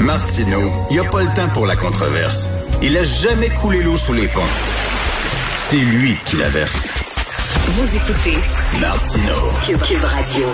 Martineau, 0.00 0.70
il 0.90 0.94
n'y 0.94 1.00
a 1.00 1.10
pas 1.10 1.22
le 1.22 1.34
temps 1.34 1.48
pour 1.52 1.66
la 1.66 1.74
controverse. 1.74 2.50
Il 2.82 2.96
a 2.96 3.02
jamais 3.02 3.48
coulé 3.48 3.82
l'eau 3.82 3.96
sous 3.96 4.12
les 4.12 4.28
ponts. 4.28 4.40
C'est 5.56 5.76
lui 5.76 6.14
qui 6.24 6.36
la 6.36 6.48
verse. 6.48 6.88
Vous 7.66 7.96
écoutez 7.96 8.38
Martineau. 8.80 9.78
Cube 9.84 10.04
Radio. 10.04 10.46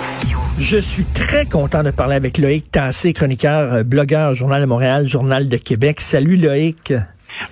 Je 0.57 0.77
suis 0.77 1.05
très 1.05 1.45
content 1.45 1.83
de 1.83 1.91
parler 1.91 2.15
avec 2.15 2.39
Loïc 2.39 2.71
Tassé, 2.71 3.13
chroniqueur, 3.13 3.71
euh, 3.71 3.83
blogueur, 3.83 4.33
Journal 4.33 4.61
de 4.61 4.65
Montréal, 4.65 5.07
Journal 5.07 5.47
de 5.47 5.57
Québec. 5.57 6.01
Salut 6.01 6.37
Loïc. 6.37 6.93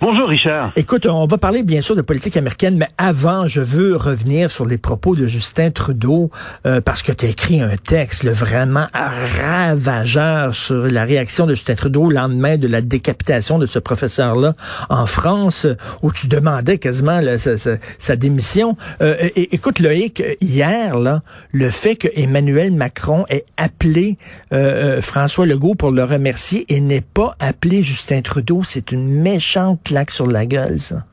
Bonjour 0.01 0.27
Richard. 0.29 0.71
Écoute, 0.75 1.05
on 1.05 1.25
va 1.27 1.37
parler 1.37 1.63
bien 1.63 1.81
sûr 1.81 1.95
de 1.95 2.01
politique 2.01 2.37
américaine, 2.37 2.77
mais 2.77 2.87
avant, 2.97 3.47
je 3.47 3.61
veux 3.61 3.95
revenir 3.95 4.49
sur 4.51 4.65
les 4.65 4.77
propos 4.77 5.15
de 5.15 5.27
Justin 5.27 5.71
Trudeau, 5.71 6.29
euh, 6.65 6.81
parce 6.81 7.01
que 7.03 7.11
tu 7.11 7.25
as 7.25 7.29
écrit 7.29 7.61
un 7.61 7.75
texte 7.77 8.25
vraiment 8.27 8.87
ravageur 8.93 10.53
sur 10.55 10.87
la 10.87 11.03
réaction 11.03 11.45
de 11.45 11.53
Justin 11.55 11.75
Trudeau 11.75 12.03
au 12.05 12.11
lendemain 12.11 12.57
de 12.57 12.67
la 12.67 12.81
décapitation 12.81 13.59
de 13.59 13.65
ce 13.65 13.79
professeur-là 13.79 14.53
en 14.89 15.05
France, 15.05 15.67
où 16.01 16.11
tu 16.11 16.27
demandais 16.27 16.77
quasiment 16.77 17.19
là, 17.19 17.37
sa, 17.37 17.57
sa- 17.57 17.77
sa 17.97 18.15
démission. 18.15 18.77
Euh, 19.01 19.15
écoute, 19.35 19.79
Loïc, 19.79 20.23
hier, 20.41 20.97
là, 20.97 21.23
le 21.51 21.69
fait 21.69 21.95
que 21.95 22.07
Emmanuel 22.15 22.71
Macron 22.71 23.25
ait 23.29 23.45
appelé 23.57 24.17
euh, 24.51 24.97
euh, 24.97 25.01
François 25.01 25.45
Legault 25.45 25.75
pour 25.75 25.91
le 25.91 26.03
remercier 26.03 26.65
et 26.69 26.79
n'ait 26.79 27.01
pas 27.01 27.35
appelé 27.39 27.83
Justin 27.83 28.21
Trudeau, 28.21 28.61
c'est 28.65 28.91
une 28.91 29.07
méchante 29.21 29.72
claque 29.77 30.11
sur 30.11 30.27
la 30.27 30.45
gueule, 30.45 30.79
ça. 30.79 31.05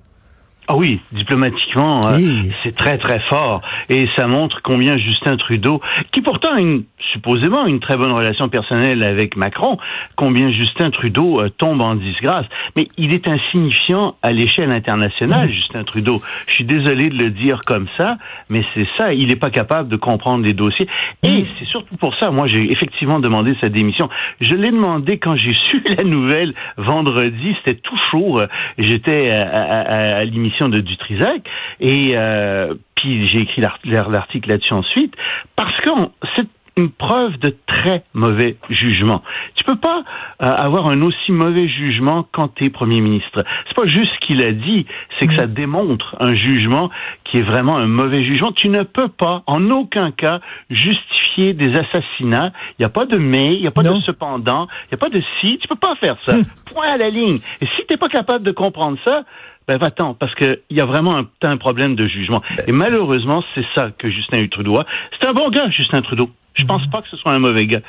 Ah 0.72 0.76
oui, 0.76 1.00
diplomatiquement, 1.12 2.00
euh, 2.06 2.18
c'est 2.62 2.74
très 2.76 2.96
très 2.98 3.18
fort 3.28 3.60
et 3.88 4.06
ça 4.16 4.26
montre 4.26 4.60
combien 4.62 4.96
Justin 4.98 5.36
Trudeau, 5.36 5.80
qui 6.12 6.20
pourtant 6.20 6.54
a 6.54 6.60
une, 6.60 6.84
supposément 7.12 7.66
une 7.66 7.80
très 7.80 7.96
bonne 7.96 8.12
relation 8.12 8.48
personnelle 8.48 9.02
avec 9.02 9.36
Macron, 9.36 9.78
combien 10.16 10.48
Justin 10.52 10.90
Trudeau 10.90 11.40
euh, 11.40 11.48
tombe 11.48 11.82
en 11.82 11.94
disgrâce. 11.96 12.46
Mais 12.76 12.88
il 12.98 13.12
est 13.12 13.26
insignifiant 13.28 14.14
à 14.22 14.30
l'échelle 14.32 14.70
internationale, 14.70 15.48
Justin 15.50 15.82
Trudeau. 15.84 16.20
Je 16.46 16.54
suis 16.54 16.64
désolé 16.64 17.08
de 17.08 17.16
le 17.22 17.30
dire 17.30 17.60
comme 17.66 17.88
ça, 17.98 18.18
mais 18.48 18.62
c'est 18.74 18.86
ça. 18.96 19.12
Il 19.12 19.26
n'est 19.28 19.36
pas 19.36 19.50
capable 19.50 19.88
de 19.88 19.96
comprendre 19.96 20.44
les 20.44 20.52
dossiers. 20.52 20.86
Et 21.24 21.46
c'est 21.58 21.66
surtout 21.66 21.96
pour 21.96 22.14
ça, 22.16 22.30
moi 22.30 22.46
j'ai 22.46 22.70
effectivement 22.70 23.18
demandé 23.18 23.54
sa 23.60 23.68
démission. 23.68 24.08
Je 24.40 24.54
l'ai 24.54 24.70
demandé 24.70 25.18
quand 25.18 25.34
j'ai 25.36 25.52
su 25.70 25.82
la 25.96 26.04
nouvelle 26.04 26.54
vendredi. 26.76 27.56
C'était 27.64 27.80
tout 27.80 27.98
chaud. 28.10 28.38
Euh, 28.40 28.46
J'étais 28.78 29.30
à, 29.30 29.42
à- 29.42 29.80
à- 29.80 30.16
à 30.18 30.24
l'émission 30.24 30.59
de 30.68 30.80
Dutrisac. 30.80 31.42
Et 31.80 32.12
euh, 32.14 32.74
puis 32.94 33.26
j'ai 33.26 33.40
écrit 33.40 33.62
l'art- 33.62 33.78
l'article 33.84 34.48
là-dessus 34.50 34.74
ensuite. 34.74 35.14
Parce 35.56 35.76
que 35.80 35.90
c'est 36.36 36.46
une 36.80 36.90
preuve 36.90 37.38
de 37.38 37.54
très 37.66 38.02
mauvais 38.14 38.56
jugement. 38.70 39.22
Tu 39.54 39.64
peux 39.64 39.76
pas 39.76 40.02
euh, 40.42 40.46
avoir 40.54 40.90
un 40.90 41.02
aussi 41.02 41.32
mauvais 41.32 41.68
jugement 41.68 42.26
quand 42.32 42.54
tu 42.54 42.64
es 42.64 42.70
premier 42.70 43.00
ministre. 43.00 43.44
C'est 43.68 43.76
pas 43.76 43.86
juste 43.86 44.10
ce 44.20 44.26
qu'il 44.26 44.44
a 44.44 44.52
dit, 44.52 44.86
c'est 45.18 45.26
que 45.26 45.34
ça 45.34 45.46
démontre 45.46 46.16
un 46.20 46.34
jugement 46.34 46.90
qui 47.24 47.38
est 47.38 47.42
vraiment 47.42 47.76
un 47.76 47.86
mauvais 47.86 48.24
jugement. 48.24 48.52
Tu 48.52 48.68
ne 48.68 48.82
peux 48.82 49.08
pas, 49.08 49.42
en 49.46 49.70
aucun 49.70 50.10
cas, 50.10 50.40
justifier 50.70 51.52
des 51.52 51.74
assassinats. 51.76 52.52
Il 52.78 52.80
n'y 52.82 52.86
a 52.86 52.90
pas 52.90 53.06
de 53.06 53.16
mais, 53.18 53.54
il 53.54 53.60
n'y 53.60 53.66
a 53.66 53.70
pas 53.70 53.82
Non. 53.82 53.98
de 53.98 54.02
cependant, 54.02 54.66
il 54.84 54.88
n'y 54.92 54.94
a 54.94 54.98
pas 54.98 55.08
de 55.10 55.22
si. 55.40 55.58
Tu 55.58 55.68
peux 55.68 55.76
pas 55.76 55.94
faire 55.96 56.16
ça. 56.22 56.34
Point 56.72 56.88
à 56.94 56.96
la 56.96 57.10
ligne. 57.10 57.38
Et 57.60 57.66
si 57.76 57.86
t'es 57.88 57.96
pas 57.96 58.08
capable 58.08 58.44
de 58.44 58.50
comprendre 58.52 58.98
ça, 59.06 59.22
ben 59.68 59.76
va-t'en, 59.78 60.14
parce 60.14 60.34
que 60.34 60.60
il 60.70 60.76
y 60.76 60.80
a 60.80 60.84
vraiment 60.86 61.16
un, 61.16 61.26
un 61.42 61.56
problème 61.56 61.94
de 61.94 62.06
jugement. 62.08 62.42
Et 62.66 62.72
malheureusement, 62.72 63.44
c'est 63.54 63.64
ça 63.76 63.90
que 63.96 64.08
Justin 64.08 64.46
Trudeau 64.48 64.78
a. 64.80 64.86
C'est 65.20 65.28
un 65.28 65.32
bon 65.32 65.48
gars, 65.50 65.68
Justin 65.70 66.02
Trudeau. 66.02 66.30
Je 66.60 66.66
pense 66.66 66.86
pas 66.90 67.02
que 67.02 67.08
ce 67.08 67.16
soit 67.16 67.32
un 67.32 67.38
mauvais 67.38 67.66
gars, 67.66 67.80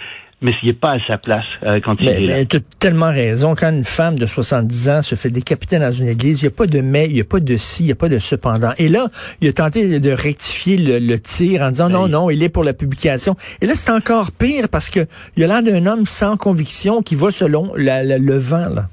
mais 0.41 0.51
il 0.63 0.67
n'est 0.67 0.73
pas 0.73 0.93
à 0.93 0.97
sa 1.07 1.17
place 1.17 1.45
euh, 1.63 1.79
quand 1.79 1.95
il 1.99 2.05
Mais, 2.07 2.11
est 2.13 2.19
là. 2.19 2.33
mais 2.37 2.45
tu 2.47 2.57
as 2.57 2.59
tellement 2.79 3.09
raison. 3.11 3.53
Quand 3.55 3.69
une 3.71 3.83
femme 3.83 4.17
de 4.17 4.25
70 4.25 4.89
ans 4.89 5.01
se 5.01 5.13
fait 5.15 5.29
décapiter 5.29 5.77
dans 5.77 5.91
une 5.91 6.07
église, 6.07 6.41
il 6.41 6.45
n'y 6.45 6.47
a 6.47 6.51
pas 6.51 6.65
de 6.65 6.81
mais, 6.81 7.05
il 7.07 7.13
n'y 7.13 7.21
a 7.21 7.25
pas 7.25 7.39
de 7.39 7.57
si, 7.57 7.83
il 7.83 7.85
n'y 7.87 7.91
a 7.91 7.95
pas 7.95 8.09
de 8.09 8.17
cependant. 8.17 8.71
Et 8.79 8.89
là, 8.89 9.07
il 9.41 9.47
a 9.49 9.53
tenté 9.53 9.99
de 9.99 10.11
rectifier 10.11 10.77
le, 10.77 10.97
le 10.99 11.19
tir 11.19 11.61
en 11.61 11.71
disant 11.71 11.89
non, 11.89 12.05
Oui. 12.05 12.09
non, 12.11 12.29
il 12.31 12.41
est 12.43 12.49
pour 12.49 12.63
la 12.63 12.73
publication. 12.73 13.35
Et 13.61 13.67
là, 13.67 13.73
c'est 13.75 13.91
encore 13.91 14.31
pire 14.31 14.67
parce 14.69 14.89
que 14.89 15.01
il 15.37 15.43
a 15.43 15.47
l'air 15.47 15.61
d'un 15.63 15.85
homme 15.85 16.05
sans 16.07 16.37
conviction 16.37 17.01
qui 17.03 17.13
va 17.15 17.31
selon 17.31 17.71
la- 17.75 18.03
la- 18.03 18.17
le 18.17 18.37
vent. 18.37 18.69
Là. 18.69 18.87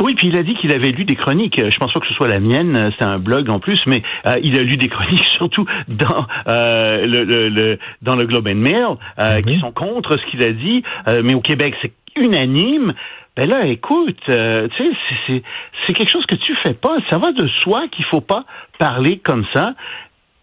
Oui, 0.00 0.14
puis 0.14 0.28
il 0.28 0.36
a 0.38 0.42
dit 0.42 0.54
qu'il 0.54 0.72
avait 0.72 0.90
lu 0.90 1.04
des 1.04 1.16
chroniques. 1.16 1.58
Je 1.58 1.78
pense 1.78 1.92
pas 1.92 2.00
que 2.00 2.06
ce 2.06 2.14
soit 2.14 2.28
la 2.28 2.38
mienne, 2.40 2.76
euh, 2.76 2.90
c'est 2.98 3.04
un 3.04 3.16
blog 3.16 3.48
en 3.48 3.58
plus, 3.60 3.82
mais 3.86 4.02
euh, 4.26 4.36
il 4.42 4.58
a 4.58 4.62
lu 4.62 4.76
des 4.76 4.88
chroniques 4.90 5.24
surtout 5.36 5.64
dans 5.88 6.26
euh, 6.48 7.06
le, 7.06 7.24
le, 7.24 7.48
le- 7.48 7.78
dans 8.02 8.14
le 8.16 8.26
Globe 8.26 8.46
and 8.48 8.56
Mail 8.56 8.86
euh, 9.18 9.40
qui 9.40 9.58
sont 9.58 9.72
contre 9.72 10.18
ce 10.18 10.26
qu'il 10.30 10.42
a 10.42 10.52
dit. 10.52 10.82
Euh, 11.08 11.22
mais 11.24 11.34
au 11.34 11.40
Québec, 11.40 11.74
c'est 11.80 11.92
unanime. 12.16 12.92
Ben 13.36 13.48
là, 13.48 13.66
écoute, 13.66 14.18
euh, 14.30 14.66
tu 14.76 14.82
sais, 14.84 14.90
c'est- 15.08 15.14
c'est 15.26 15.42
c'est 15.86 15.92
quelque 15.92 16.10
chose 16.10 16.26
que 16.26 16.36
tu 16.36 16.54
fais 16.62 16.74
pas. 16.74 16.96
Ça 17.10 17.18
va 17.18 17.32
de 17.32 17.46
soi 17.62 17.86
qu'il 17.92 18.04
faut 18.06 18.20
pas 18.22 18.44
parler 18.78 19.18
comme 19.18 19.44
ça. 19.54 19.74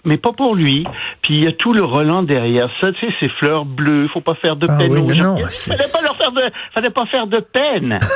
Mais 0.05 0.17
pas 0.17 0.31
pour 0.33 0.53
lui. 0.55 0.85
Puis 1.21 1.35
il 1.35 1.43
y 1.45 1.47
a 1.47 1.53
tout 1.53 1.73
le 1.73 1.81
Roland 1.83 2.23
derrière 2.23 2.69
ça, 2.81 2.91
tu 2.91 2.99
sais, 3.07 3.13
ces 3.21 3.29
fleurs 3.29 3.63
bleues, 3.65 4.07
faut 4.09 4.19
pas 4.21 4.35
faire 4.35 4.57
de 4.57 4.67
Ah 4.69 4.77
peine 4.77 4.91
oui, 4.97 4.99
aux 4.99 5.13
gens. 5.13 5.35
fallait 5.37 5.89
pas 5.91 6.01
leur 6.03 6.15
faire 6.17 6.31
de, 6.33 6.41
fallait 6.73 6.89
pas 6.89 7.05
faire 7.05 7.25
de 7.27 7.39
peine. 7.39 7.99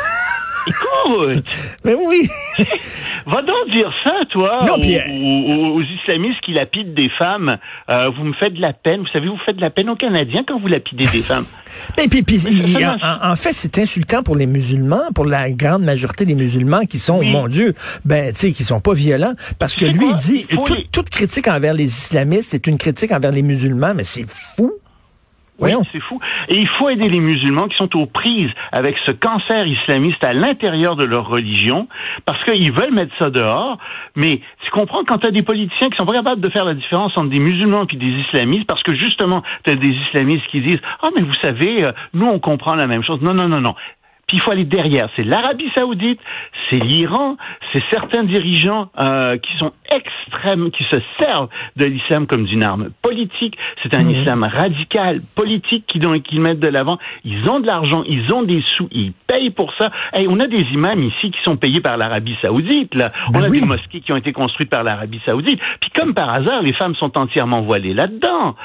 Écoute, 0.68 1.46
Mais 1.84 1.94
oui. 1.94 2.28
Va 3.26 3.42
donc 3.42 3.72
dire 3.72 3.92
ça, 4.04 4.12
toi, 4.30 4.60
Non, 4.66 4.76
aux, 4.76 4.80
puis, 4.80 4.98
aux- 4.98 5.76
aux 5.76 5.82
islamistes 5.82 6.40
qui 6.46 6.54
lapident 6.54 6.94
des 6.94 7.10
femmes. 7.18 7.58
Euh, 7.90 8.10
vous 8.10 8.24
me 8.24 8.34
faites 8.34 8.54
de 8.54 8.62
la 8.62 8.74
peine. 8.74 9.02
Vous 9.02 9.08
savez, 9.14 9.28
vous 9.28 9.38
faites 9.46 9.56
de 9.58 9.62
la 9.62 9.70
peine 9.70 9.90
aux 9.90 9.96
Canadiens 9.96 10.44
quand 10.48 10.60
vous 10.60 10.68
lapidez 10.68 11.06
des 11.08 11.22
femmes. 11.22 11.46
Et 11.98 12.08
puis, 12.08 12.24
en, 12.86 13.32
en- 13.32 13.36
fait, 13.36 13.54
c'est 13.54 13.78
insultant 13.80 14.24
pour 14.24 14.36
les 14.36 14.46
musulmans, 14.48 15.12
pour 15.14 15.26
la 15.26 15.50
grande 15.52 15.84
majorité 15.84 16.26
des 16.26 16.36
musulmans 16.36 16.86
qui 16.86 17.00
sont, 17.00 17.20
Oui. 17.20 17.32
mon 17.32 17.48
Dieu, 17.48 17.74
ben, 18.06 18.34
tu 18.34 18.40
sais, 18.40 18.52
qui 18.52 18.64
sont 18.64 18.80
pas 18.82 18.94
violents, 18.94 19.34
parce 19.60 19.76
que 19.76 19.86
lui, 19.86 20.00
quoi? 20.00 20.10
il 20.12 20.18
dit, 20.18 20.46
les- 20.50 20.88
toute 20.92 21.10
critique 21.10 21.48
envers 21.48 21.74
les 21.74 21.86
islamistes 21.86 22.54
est 22.54 22.68
une 22.68 22.78
critique 22.78 23.12
envers 23.12 23.32
les 23.32 23.42
musulmans, 23.42 23.94
mais 23.96 24.04
c'est 24.04 24.26
fou. 24.30 24.72
Oui, 25.60 25.72
c'est 25.92 26.00
fou. 26.00 26.20
Et 26.50 26.56
il 26.56 26.68
faut 26.68 26.90
aider 26.90 27.10
les 27.10 27.20
musulmans 27.20 27.68
qui 27.68 27.76
sont 27.78 27.96
aux 27.96 28.06
prises 28.06 28.52
avec 28.72 28.96
ce 29.06 29.12
cancer 29.12 29.66
islamiste 29.66 30.24
à 30.24 30.34
l'intérieur 30.34 30.96
de 30.96 31.04
leur 31.04 31.28
religion, 31.28 31.88
parce 32.26 32.44
qu'ils 32.44 32.72
veulent 32.72 32.94
mettre 32.94 33.14
ça 33.18 33.30
dehors. 33.30 33.78
Mais 34.16 34.42
tu 34.64 34.72
comprends 34.72 35.04
quand 35.04 35.20
tu 35.20 35.28
as 35.28 35.32
des 35.32 35.44
politiciens 35.44 35.90
qui 35.90 35.98
sont 35.98 36.06
pas 36.06 36.14
capables 36.14 36.42
de 36.42 36.50
faire 36.50 36.66
la 36.66 36.74
différence 36.74 37.18
entre 37.18 37.30
des 37.30 37.40
musulmans 37.40 37.86
et 37.92 37.96
des 37.96 38.06
islamistes, 38.06 38.68
parce 38.68 38.84
que 38.84 38.96
justement, 38.96 39.42
tu 39.64 39.72
as 39.72 39.76
des 39.76 39.90
islamistes 39.90 40.46
qui 40.52 40.62
disent 40.62 40.82
ah 41.02 41.10
mais 41.16 41.24
vous 41.24 41.34
savez, 41.42 41.84
euh, 41.84 41.92
nous 42.14 42.28
on 42.28 42.40
comprend 42.40 42.76
la 42.76 42.88
même 42.88 43.04
chose. 43.04 43.22
Non 43.22 43.34
non 43.34 43.48
non 43.48 43.62
non. 43.62 43.76
Puis 44.28 44.38
il 44.38 44.42
faut 44.42 44.52
aller 44.52 44.66
derrière. 44.66 45.10
C'est 45.16 45.24
l'Arabie 45.24 45.72
Saoudite, 45.74 46.20
c'est 46.70 46.80
l'Iran, 46.80 47.38
c'est 47.72 47.82
certains 47.90 48.24
dirigeants 48.26 48.90
euh, 49.00 49.38
qui 49.38 49.58
sont 49.58 49.72
extrêmes, 49.90 50.70
qui 50.72 50.84
se 50.92 50.98
servent 51.18 51.48
de 51.78 51.86
l'islam 51.86 52.28
comme 52.28 52.44
d'une 52.44 52.62
arme 52.62 52.90
politique. 53.02 53.58
C'est 53.82 53.96
un 53.96 54.08
islam 54.10 54.44
radical, 54.44 55.22
politique, 55.36 55.86
qui 55.88 56.00
donc 56.00 56.24
qu'ils 56.24 56.42
mettent 56.42 56.60
de 56.60 56.68
l'avant. 56.68 56.98
Ils 57.24 57.50
ont 57.50 57.62
de 57.62 57.68
l'argent, 57.68 58.04
ils 58.06 58.34
ont 58.34 58.44
des 58.44 58.62
sous, 58.76 58.90
ils 58.92 59.14
payent 59.28 59.52
pour 59.52 59.74
ça. 59.78 59.92
Hey, 60.12 60.28
on 60.30 60.40
a 60.42 60.48
des 60.48 60.64
imams 60.74 61.04
ici 61.04 61.32
qui 61.32 61.40
sont 61.46 61.56
payés 61.56 61.80
par 61.80 61.96
l'Arabie 61.96 62.36
Saoudite. 62.42 62.96
Là, 62.96 63.14
Ben 63.32 63.40
on 63.40 63.44
a 63.44 63.48
oui. 63.50 63.62
des 63.62 63.66
mosquées 63.66 64.02
qui 64.02 64.12
ont 64.12 64.18
été 64.18 64.34
construites 64.34 64.70
par 64.70 64.84
l'Arabie 64.84 65.22
Saoudite. 65.26 65.62
Puis 65.80 65.92
comme 65.92 66.14
par 66.14 66.30
hasard, 66.30 66.62
les 66.64 66.74
femmes 66.74 66.96
sont 66.96 67.18
entièrement 67.18 67.62
voilées 67.62 67.94
là-dedans. 67.94 68.56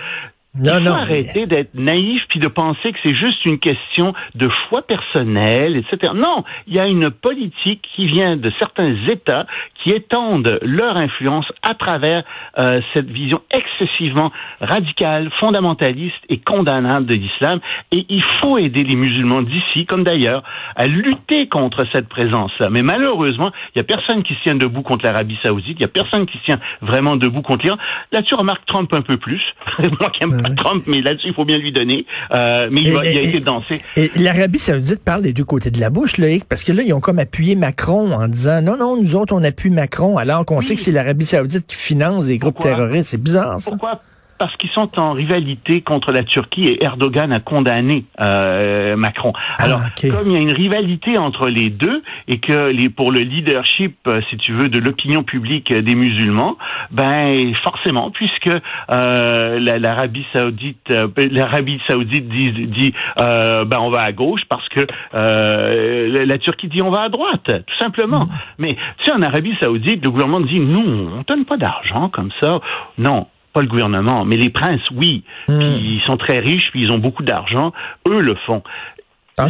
Non, 0.54 0.72
Il 0.78 0.84
faut 0.84 0.90
non. 0.90 0.94
arrêter 0.96 1.46
d'être 1.46 1.72
naïf 1.72 2.22
puis 2.28 2.38
de 2.38 2.46
penser 2.48 2.92
que 2.92 2.98
c'est 3.02 3.14
juste 3.14 3.42
une 3.46 3.58
question 3.58 4.12
de 4.34 4.50
choix 4.68 4.82
personnel, 4.82 5.76
etc. 5.78 6.12
Non, 6.14 6.44
il 6.66 6.74
y 6.74 6.78
a 6.78 6.86
une 6.86 7.10
politique 7.10 7.88
qui 7.96 8.04
vient 8.04 8.36
de 8.36 8.52
certains 8.58 8.94
États 9.08 9.46
qui 9.82 9.92
étendent 9.92 10.58
leur 10.60 10.98
influence 10.98 11.46
à 11.62 11.72
travers 11.72 12.22
euh, 12.58 12.82
cette 12.92 13.10
vision 13.10 13.40
excessivement 13.50 14.30
radicale, 14.60 15.30
fondamentaliste 15.40 16.20
et 16.28 16.38
condamnable 16.38 17.06
de 17.06 17.14
l'islam. 17.14 17.60
Et 17.90 18.04
il 18.10 18.22
faut 18.42 18.58
aider 18.58 18.84
les 18.84 18.96
musulmans 18.96 19.40
d'ici, 19.40 19.86
comme 19.86 20.04
d'ailleurs, 20.04 20.42
à 20.76 20.86
lutter 20.86 21.48
contre 21.48 21.86
cette 21.92 22.08
présence-là. 22.10 22.68
Mais 22.68 22.82
malheureusement, 22.82 23.52
il 23.74 23.78
y 23.78 23.80
a 23.80 23.84
personne 23.84 24.22
qui 24.22 24.34
se 24.34 24.42
tient 24.42 24.54
debout 24.54 24.82
contre 24.82 25.06
l'Arabie 25.06 25.38
Saoudite. 25.42 25.78
Il 25.78 25.82
y 25.82 25.86
a 25.86 25.88
personne 25.88 26.26
qui 26.26 26.36
se 26.38 26.44
tient 26.44 26.58
vraiment 26.82 27.16
debout 27.16 27.40
contre 27.40 27.64
l'Iran. 27.64 27.78
Là-dessus, 28.12 28.34
on 28.34 28.38
remarque 28.38 28.66
Trump 28.66 28.92
un 28.92 29.02
peu 29.02 29.16
plus. 29.16 29.42
Moi 29.78 30.10
qui 30.10 30.24
aime 30.24 30.41
pas 30.42 30.50
Trump, 30.56 30.84
mais 30.86 31.00
là-dessus, 31.00 31.28
il 31.28 31.34
faut 31.34 31.44
bien 31.44 31.58
lui 31.58 31.72
donner. 31.72 32.06
Euh, 32.32 32.68
mais 32.70 32.82
il, 32.82 32.92
va- 32.92 33.04
il 33.06 33.16
a 33.18 33.20
été 33.22 33.40
dansé. 33.40 33.80
Et 33.96 34.10
l'Arabie 34.16 34.58
Saoudite 34.58 35.02
parle 35.04 35.22
des 35.22 35.32
deux 35.32 35.44
côtés 35.44 35.70
de 35.70 35.80
la 35.80 35.90
bouche, 35.90 36.18
Loïc, 36.18 36.44
parce 36.44 36.64
que 36.64 36.72
là, 36.72 36.82
ils 36.82 36.92
ont 36.92 37.00
comme 37.00 37.18
appuyé 37.18 37.54
Macron 37.56 38.12
en 38.12 38.28
disant 38.28 38.60
non, 38.62 38.76
non, 38.76 39.00
nous 39.00 39.16
autres, 39.16 39.34
on 39.34 39.42
appuie 39.44 39.70
Macron, 39.70 40.16
alors 40.18 40.44
qu'on 40.44 40.58
Oui. 40.58 40.64
sait 40.64 40.74
que 40.74 40.80
c'est 40.80 40.92
l'Arabie 40.92 41.24
Saoudite 41.26 41.66
qui 41.66 41.76
finance 41.76 42.26
des 42.26 42.38
groupes 42.38 42.54
Pourquoi? 42.54 42.74
terroristes. 42.76 43.10
C'est 43.10 43.22
bizarre, 43.22 43.60
ça. 43.60 43.70
Pourquoi? 43.70 44.00
Parce 44.42 44.56
qu'ils 44.56 44.72
sont 44.72 44.98
en 44.98 45.12
rivalité 45.12 45.82
contre 45.82 46.10
la 46.10 46.24
Turquie 46.24 46.66
et 46.66 46.82
Erdogan 46.84 47.32
a 47.32 47.38
condamné 47.38 48.06
euh, 48.20 48.96
Macron. 48.96 49.32
Ah, 49.36 49.62
Alors, 49.66 49.80
comme 50.10 50.26
il 50.30 50.32
y 50.32 50.36
a 50.36 50.40
une 50.40 50.50
rivalité 50.50 51.16
entre 51.16 51.46
les 51.48 51.70
deux 51.70 52.02
et 52.26 52.38
que 52.40 52.70
les, 52.72 52.88
pour 52.88 53.12
le 53.12 53.20
leadership, 53.20 53.94
euh, 54.08 54.20
si 54.28 54.36
tu 54.38 54.52
veux, 54.52 54.68
de 54.68 54.80
l'opinion 54.80 55.22
publique 55.22 55.72
des 55.72 55.94
musulmans, 55.94 56.56
ben 56.90 57.54
forcément, 57.62 58.10
puisque 58.10 58.50
euh, 58.90 59.60
la- 59.60 59.78
l'Arabie 59.78 60.26
saoudite, 60.34 60.90
euh, 60.90 61.06
l'Arabie 61.30 61.78
saoudite 61.86 62.28
dit, 62.28 62.50
dit 62.66 62.92
euh, 63.20 63.64
ben 63.64 63.78
on 63.78 63.90
va 63.90 64.02
à 64.02 64.10
gauche 64.10 64.40
parce 64.48 64.68
que 64.70 64.80
euh, 65.14 66.08
la, 66.08 66.24
la 66.26 66.38
Turquie 66.38 66.66
dit 66.66 66.82
on 66.82 66.90
va 66.90 67.02
à 67.02 67.08
droite, 67.10 67.44
tout 67.46 67.78
simplement. 67.78 68.26
Mais 68.58 68.74
tu 68.98 69.04
sais, 69.04 69.12
en 69.12 69.22
Arabie 69.22 69.54
saoudite, 69.60 70.02
le 70.04 70.10
gouvernement 70.10 70.40
dit 70.40 70.58
nous, 70.58 71.10
on 71.16 71.22
donne 71.28 71.44
pas 71.44 71.56
d'argent 71.58 72.08
comme 72.08 72.30
ça. 72.40 72.58
Non. 72.98 73.28
Pas 73.52 73.60
le 73.62 73.68
gouvernement, 73.68 74.24
mais 74.24 74.36
les 74.36 74.50
princes, 74.50 74.80
oui. 74.94 75.24
Hmm. 75.48 75.58
Puis 75.58 75.66
ils 75.96 76.02
sont 76.06 76.16
très 76.16 76.38
riches, 76.38 76.70
puis 76.70 76.82
ils 76.84 76.90
ont 76.90 76.98
beaucoup 76.98 77.22
d'argent. 77.22 77.72
Eux 78.08 78.20
le 78.20 78.34
font. 78.46 78.62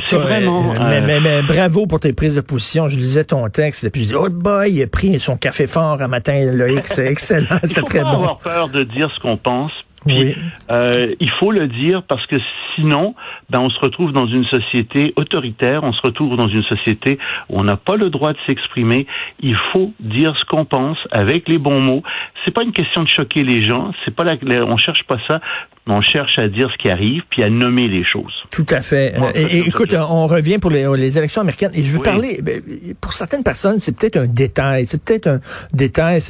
C'est 0.03 0.17
vraiment, 0.17 0.71
euh, 0.71 0.75
euh, 0.81 0.85
mais, 0.89 1.01
mais- 1.01 1.21
mais 1.21 1.43
bravo 1.43 1.87
pour 1.87 2.01
tes 2.01 2.13
prises 2.13 2.37
de 2.37 2.41
position. 2.41 2.89
Je 2.89 2.97
lisais 2.97 3.25
ton 3.25 3.49
texte 3.51 3.85
et 3.85 3.91
puis 3.91 4.03
je 4.05 4.09
dis, 4.09 4.15
oh 4.15 4.29
boy, 4.31 4.71
il 4.73 4.83
a 4.83 4.87
pris 4.87 5.19
son 5.21 5.37
café 5.37 5.67
fort 5.67 6.01
un 6.01 6.09
matin, 6.09 6.51
Loïc. 6.53 6.87
C'est 6.87 7.07
excellent. 7.11 7.59
Il 7.63 7.69
C'était 7.69 7.81
faut 7.81 7.87
très 7.87 8.03
pas 8.03 8.11
bon. 8.13 8.17
avoir 8.19 8.37
peur 8.37 8.69
de 8.69 8.85
dire 8.85 9.11
ce 9.15 9.21
qu'on 9.21 9.37
pense. 9.37 9.73
Puis, 10.07 10.17
Oui. 10.19 10.35
euh, 10.73 11.15
il 11.21 11.31
faut 11.39 11.53
le 11.53 11.69
dire 11.69 12.03
parce 12.03 12.27
que 12.27 12.37
sinon, 12.75 13.15
ben, 13.51 13.61
on 13.61 13.71
se 13.71 13.79
retrouve 13.81 14.13
dans 14.13 14.27
une 14.27 14.45
société 14.47 15.13
autoritaire, 15.17 15.85
on 15.85 15.93
se 15.93 16.01
retrouve 16.03 16.37
dans 16.37 16.49
une 16.49 16.63
société 16.65 17.19
où 17.49 17.61
on 17.61 17.65
n'a 17.65 17.77
pas 17.77 17.97
le 17.97 18.11
droit 18.11 18.33
de 18.33 18.39
s'exprimer. 18.47 19.07
Il 19.41 19.57
faut 19.73 19.93
dire 20.01 20.35
ce 20.39 20.45
qu'on 20.47 20.65
pense 20.65 20.99
avec 21.11 21.49
les 21.49 21.59
bons 21.59 21.81
mots. 21.81 22.03
C'est 22.45 22.55
pas 22.55 22.63
une 22.63 22.73
question 22.73 23.03
de 23.03 23.09
choquer 23.09 23.45
les 23.45 23.63
gens. 23.63 23.93
C'est 24.05 24.15
pas 24.15 24.25
la, 24.25 24.37
la- 24.43 24.65
on 24.65 24.77
cherche 24.77 25.05
pas 25.05 25.19
ça. 25.29 25.41
On 25.89 26.01
cherche 26.01 26.39
à 26.39 26.47
dire 26.49 26.71
ce 26.73 26.81
qui 26.81 26.89
arrive 26.91 27.23
puis 27.31 27.43
à 27.43 27.51
nommer 27.51 27.89
les 27.89 28.05
choses. 28.05 28.33
Tout 28.53 28.67
à 28.71 28.81
fait. 28.83 29.15
Et- 29.35 29.67
écoute, 29.67 29.93
on 29.95 30.29
revient 30.29 30.59
pour 30.59 30.71
les, 30.71 30.87
les 30.97 31.19
élections 31.19 31.41
américaines. 31.41 31.73
Et 31.75 31.83
je 31.83 31.91
veux 31.91 31.99
Oui. 31.99 32.05
parler, 32.05 32.41
ben, 32.41 32.63
pour 33.01 33.15
certaines 33.15 33.43
personnes, 33.43 33.81
c'est 33.81 33.91
peut-être 33.97 34.17
un 34.17 34.27
détail. 34.29 34.87
C'est 34.87 35.03
peut-être 35.03 35.27
un 35.27 35.41
détail. 35.73 36.21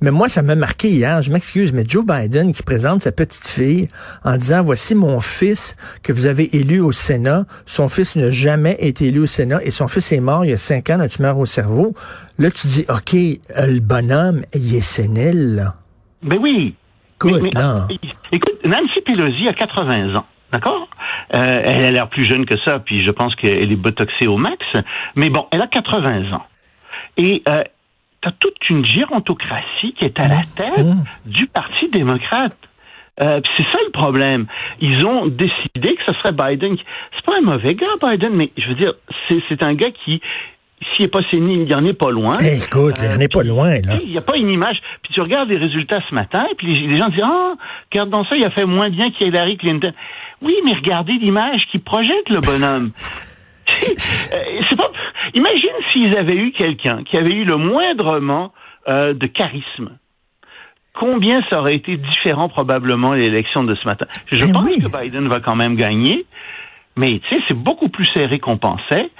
Mais 0.00 0.10
moi, 0.10 0.30
ça 0.30 0.40
m'a 0.40 0.54
marqué 0.54 0.88
hier. 0.88 1.20
Je 1.20 1.30
m'excuse, 1.30 1.74
mais 1.74 1.84
Joe 1.86 2.06
Biden 2.06 2.54
qui 2.54 2.62
présente 2.62 3.02
sa 3.02 3.12
petite 3.12 3.46
fille 3.46 3.90
en 4.24 4.38
disant, 4.38 4.62
voici 4.62 4.94
mon 4.94 5.20
fils 5.20 5.76
que 6.02 6.14
vous 6.14 6.24
avez 6.24 6.56
élu 6.56 6.80
au 6.80 6.92
Sénat. 6.92 7.44
Son 7.66 7.90
fils 7.90 8.16
n'a 8.16 8.30
jamais 8.30 8.76
été 8.80 9.08
élu 9.08 9.18
au 9.20 9.26
Sénat 9.26 9.60
et 9.62 9.70
son 9.70 9.88
fils 9.88 10.10
est 10.12 10.20
mort 10.20 10.46
il 10.46 10.52
y 10.52 10.54
a 10.54 10.56
cinq 10.56 10.88
ans 10.88 10.96
d'un 10.96 11.08
tumeur 11.08 11.36
au 11.38 11.44
cerveau. 11.44 11.94
Là, 12.38 12.50
tu 12.50 12.66
dis, 12.68 12.86
OK, 12.88 13.12
le 13.12 13.80
bonhomme, 13.80 14.40
il 14.54 14.74
est 14.74 14.80
sénile. 14.80 15.70
Ben 16.22 16.38
oui. 16.40 16.76
Écoute, 17.28 17.42
Mais- 17.42 17.50
écoute, 18.32 18.58
Nancy 18.64 19.00
Pelosi 19.04 19.48
a 19.48 19.52
80 19.52 20.14
ans. 20.16 20.26
D'accord? 20.52 20.88
Euh, 21.34 21.62
elle 21.64 21.84
a 21.84 21.90
l'air 21.92 22.08
plus 22.08 22.24
jeune 22.24 22.44
que 22.44 22.56
ça, 22.64 22.80
puis 22.80 23.00
je 23.00 23.10
pense 23.10 23.34
qu'elle 23.36 23.70
est 23.70 23.76
botoxée 23.76 24.26
au 24.26 24.36
max. 24.36 24.64
Mais 25.14 25.28
bon, 25.30 25.46
elle 25.52 25.62
a 25.62 25.68
80 25.68 26.32
ans. 26.32 26.44
Et 27.16 27.42
euh, 27.48 27.62
t'as 28.20 28.32
toute 28.32 28.68
une 28.68 28.84
gérontocratie 28.84 29.92
qui 29.96 30.04
est 30.06 30.18
à 30.18 30.26
la 30.28 30.42
tête 30.56 30.86
du 31.26 31.46
Parti 31.46 31.88
démocrate. 31.92 32.56
Euh, 33.20 33.40
c'est 33.56 33.64
ça 33.64 33.78
le 33.84 33.90
problème. 33.92 34.46
Ils 34.80 35.06
ont 35.06 35.26
décidé 35.26 35.94
que 35.94 36.02
ce 36.06 36.14
serait 36.14 36.32
Biden. 36.32 36.76
C'est 37.14 37.24
pas 37.26 37.36
un 37.38 37.42
mauvais 37.42 37.74
gars, 37.74 37.86
Biden, 38.02 38.34
mais 38.34 38.50
je 38.56 38.66
veux 38.68 38.74
dire, 38.74 38.94
c'est 39.28 39.62
un 39.62 39.74
gars 39.74 39.90
qui, 39.90 40.20
s'il 40.80 41.04
est 41.04 41.08
pas 41.08 41.20
saigné, 41.30 41.64
il 41.66 41.74
en 41.74 41.84
est 41.84 41.92
pas 41.92 42.10
loin. 42.10 42.38
Eh, 42.42 42.56
écoute, 42.56 42.96
il 43.02 43.08
en 43.08 43.20
est 43.20 43.32
pas 43.32 43.42
loin, 43.42 43.80
là. 43.80 43.98
Il 44.02 44.10
n'y 44.10 44.18
a 44.18 44.22
pas 44.22 44.36
une 44.36 44.50
image. 44.50 44.78
Puis 45.02 45.12
tu 45.12 45.20
regardes 45.20 45.50
les 45.50 45.58
résultats 45.58 46.00
ce 46.08 46.14
matin, 46.14 46.46
puis 46.56 46.74
les, 46.74 46.98
gens 46.98 47.08
disent 47.08 47.22
Ah, 47.22 47.54
regarde 47.92 48.10
dans 48.10 48.24
ça, 48.24 48.36
il 48.36 48.44
a 48.44 48.50
fait 48.50 48.64
moins 48.64 48.88
bien 48.88 49.10
qu'Hillary 49.10 49.56
Clinton. 49.58 49.92
Oui, 50.40 50.54
mais 50.64 50.72
regardez 50.72 51.12
l'image 51.12 51.66
qui 51.70 51.78
projette 51.78 52.28
le 52.28 52.40
bonhomme. 52.40 52.90
Euh, 54.32 54.42
C'est 54.68 54.76
pas. 54.76 54.90
Imagine 55.32 55.70
s'ils 55.90 56.16
avaient 56.18 56.36
eu 56.36 56.50
quelqu'un 56.50 57.04
qui 57.04 57.16
avait 57.16 57.32
eu 57.32 57.44
le 57.44 57.56
moindrement 57.56 58.52
euh, 58.88 59.14
de 59.14 59.26
charisme. 59.26 59.96
Combien 60.92 61.40
ça 61.48 61.60
aurait 61.60 61.76
été 61.76 61.96
différent 61.96 62.48
probablement 62.48 63.12
l'élection 63.12 63.62
de 63.62 63.76
ce 63.76 63.86
matin? 63.86 64.06
Je 64.32 64.44
Ben 64.44 64.52
pense 64.52 64.64
oui. 64.64 64.82
que 64.82 64.88
Biden 64.88 65.28
va 65.28 65.38
quand 65.38 65.54
même 65.54 65.76
gagner. 65.76 66.26
Mais 66.96 67.20
tu 67.20 67.28
sais, 67.36 67.42
c'est 67.46 67.56
beaucoup 67.56 67.88
plus 67.88 68.06
serré 68.06 68.40
qu'on 68.40 68.58
pensait 68.58 69.10